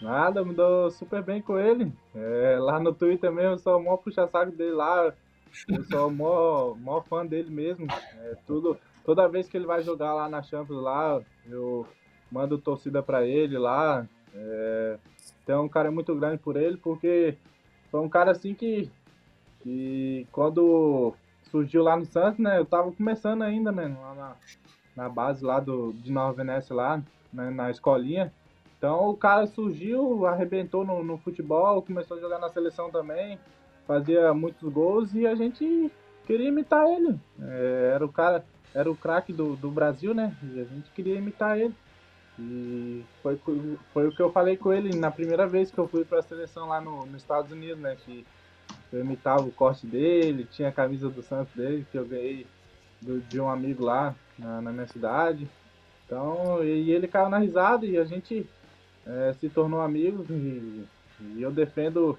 [0.00, 1.92] Nada, me dou super bem com ele.
[2.14, 5.12] É, lá no Twitter mesmo, eu sou o maior puxa-saco dele lá.
[5.68, 7.86] Eu sou o maior, maior fã dele mesmo.
[7.90, 11.86] É, tudo, toda vez que ele vai jogar lá na Champions lá, eu
[12.32, 14.08] mando torcida para ele lá.
[14.34, 14.98] É,
[15.48, 17.34] tem um cara muito grande por ele, porque
[17.90, 18.90] foi um cara assim que,
[19.62, 21.14] que quando
[21.50, 22.58] surgiu lá no Santos, né?
[22.58, 23.96] Eu tava começando ainda, né?
[23.98, 24.36] Lá na,
[24.94, 28.30] na base lá do, de Nova Venécia, lá, né, na escolinha.
[28.76, 33.38] Então o cara surgiu, arrebentou no, no, futebol, começou a jogar na seleção também,
[33.86, 35.90] fazia muitos gols e a gente
[36.26, 37.18] queria imitar ele.
[37.40, 38.44] É, era o cara,
[38.74, 40.36] era o craque do, do Brasil, né?
[40.42, 41.74] E a gente queria imitar ele.
[42.38, 43.40] E foi,
[43.92, 46.22] foi o que eu falei com ele na primeira vez que eu fui para a
[46.22, 47.96] seleção lá no, nos Estados Unidos, né?
[48.04, 48.24] Que
[48.92, 52.46] eu imitava o corte dele, tinha a camisa do Santos dele, que eu ganhei
[53.00, 55.48] do, de um amigo lá na, na, minha cidade.
[56.06, 58.46] Então, e ele caiu na risada e a gente
[59.06, 60.86] é, se tornou amigos e,
[61.20, 62.18] e, eu defendo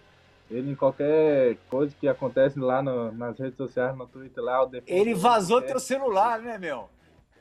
[0.51, 4.67] ele em qualquer coisa que acontece lá no, nas redes sociais, no Twitter lá.
[4.85, 6.89] ele vazou teu celular, né, meu?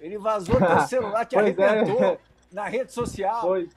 [0.01, 1.41] Ele vazou teu celular, te é.
[1.41, 2.19] arrebentou é.
[2.53, 3.41] Na rede social.
[3.41, 3.69] Pois,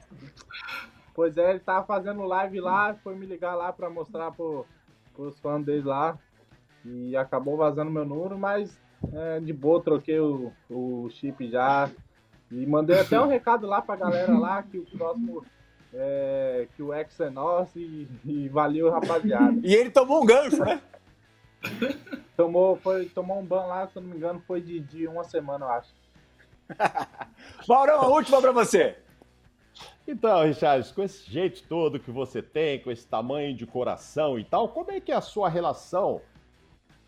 [1.14, 4.66] pois é, ele tava fazendo live lá, foi me ligar lá para mostrar pro
[5.16, 6.18] os fãs dele lá.
[6.84, 8.80] E acabou vazando meu número, mas
[9.12, 11.90] é, de boa, troquei o, o chip já.
[12.50, 15.44] E mandei até um recado lá pra galera lá que o próximo.
[15.94, 19.60] É, que o X é nosso e, e valeu, rapaziada.
[19.62, 20.80] E ele tomou um gancho, né?
[22.34, 25.22] Tomou, foi, tomou um ban lá, se eu não me engano, foi de, de uma
[25.22, 25.94] semana, eu acho.
[27.68, 28.96] Maurão, a última pra você.
[30.06, 34.44] Então, Richard, com esse jeito todo que você tem, com esse tamanho de coração e
[34.44, 36.20] tal, como é que é a sua relação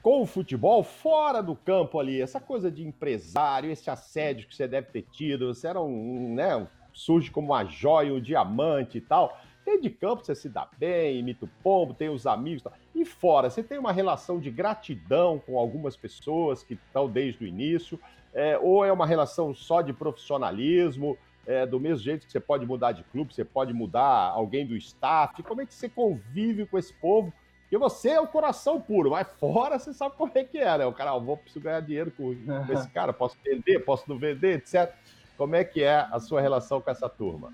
[0.01, 2.21] com o futebol fora do campo ali?
[2.21, 6.67] Essa coisa de empresário, esse assédio que você deve ter tido, você era um, né,
[6.93, 9.37] surge como uma joia, um diamante e tal.
[9.65, 12.63] Dentro de campo você se dá bem, imita o pombo, tem os amigos.
[12.63, 12.75] Tal.
[12.95, 17.47] E fora, você tem uma relação de gratidão com algumas pessoas que estão desde o
[17.47, 17.99] início?
[18.35, 21.17] É, ou é uma relação só de profissionalismo?
[21.47, 24.77] é, do mesmo jeito que você pode mudar de clube, você pode mudar alguém do
[24.77, 27.33] staff, como é que você convive com esse povo?
[27.63, 30.87] Porque você é o coração puro, mas fora você sabe como é que é, né?
[30.87, 34.19] O cara, ah, vou preciso ganhar dinheiro com, com esse cara, posso vender, posso não
[34.19, 34.95] vender, etc.
[35.37, 37.53] Como é que é a sua relação com essa turma?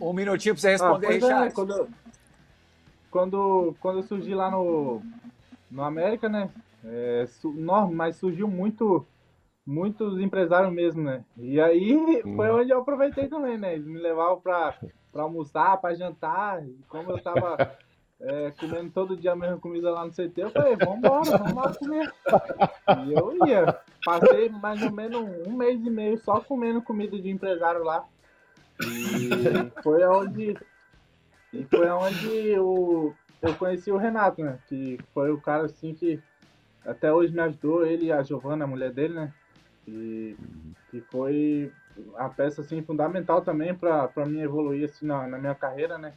[0.00, 1.48] Um minutinho para você responder, ah, Richard.
[1.48, 1.88] É, quando,
[3.10, 5.02] quando, quando eu surgi lá no,
[5.70, 6.50] no América, né?
[6.84, 9.06] É, su, não, mas surgiu muito
[9.66, 11.24] muitos empresários mesmo, né?
[11.36, 13.74] E aí foi onde eu aproveitei também, né?
[13.74, 14.74] Eles me levavam pra,
[15.12, 16.64] pra almoçar, pra jantar.
[16.64, 17.76] E como eu tava
[18.20, 21.74] é, comendo todo dia a mesma comida lá no CT, eu falei, vambora, vamos lá
[21.74, 22.12] comer.
[23.06, 23.80] E eu ia.
[24.04, 28.04] Passei mais ou menos um mês e meio só comendo comida de empresário lá.
[28.80, 30.56] E foi onde.
[31.52, 34.60] E foi onde eu, eu conheci o Renato, né?
[34.68, 36.22] Que foi o cara assim que
[36.84, 39.32] até hoje me ajudou, ele e a Giovana, a mulher dele, né?
[39.86, 40.36] E
[40.90, 41.72] que foi
[42.16, 46.12] a peça assim fundamental também para mim evoluir assim na, na, minha carreira, né?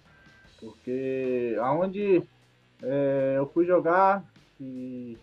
[0.60, 2.24] Porque aonde
[2.84, 4.24] é, eu fui jogar
[4.60, 5.18] e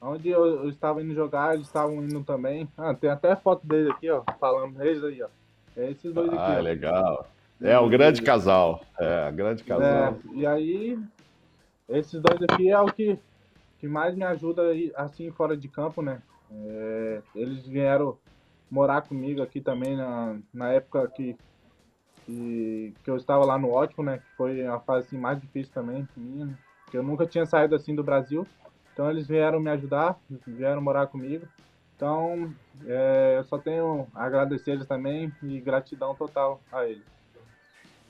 [0.00, 2.68] aonde eu, eu, estava indo jogar, eles estavam indo também.
[2.76, 5.28] Ah, tem até foto deles aqui, ó, falando eles aí, ó.
[5.76, 6.58] É esses dois ah, aqui.
[6.58, 7.28] Ah, legal.
[7.60, 8.82] É um grande casal.
[8.98, 9.86] É, grande casal.
[9.86, 10.98] É, e aí,
[11.88, 13.18] esses dois aqui é o que,
[13.78, 14.62] que mais me ajuda
[14.94, 16.20] assim fora de campo, né?
[16.50, 18.18] É, eles vieram
[18.70, 21.36] morar comigo aqui também na, na época que,
[22.24, 24.18] que, que eu estava lá no Ótimo, né?
[24.18, 26.58] Que foi a fase assim, mais difícil também minha, né?
[26.90, 28.46] Que eu nunca tinha saído assim do Brasil.
[28.92, 31.46] Então eles vieram me ajudar, vieram morar comigo.
[31.94, 32.52] Então
[32.86, 37.04] é, eu só tenho a agradecer eles também e gratidão total a eles.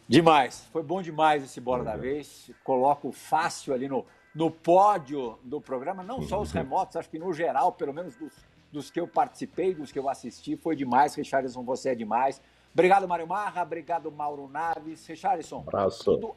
[0.09, 0.69] Demais.
[0.73, 2.51] Foi bom demais esse Bola da Vez.
[2.63, 4.07] Coloco fácil ali no,
[4.37, 8.35] no pódio do programa, não só os remotos, acho que no geral, pelo menos dos,
[8.71, 11.15] dos que eu participei, dos que eu assisti, foi demais.
[11.15, 12.41] Richardson, você é demais.
[12.75, 13.63] Obrigado, Mário Marra.
[13.63, 15.07] Obrigado, Mauro Naves.
[15.07, 16.05] Richardson, Abraço.
[16.05, 16.37] tudo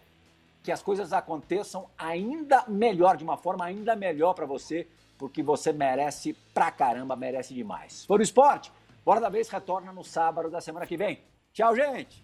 [0.64, 4.88] que as coisas aconteçam ainda melhor, de uma forma ainda melhor para você,
[5.18, 8.06] porque você merece pra caramba, merece demais.
[8.06, 8.72] Foi o esporte.
[9.04, 11.20] Bora da vez retorna no sábado da semana que vem.
[11.52, 12.24] Tchau, gente!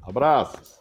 [0.00, 0.80] Abraços.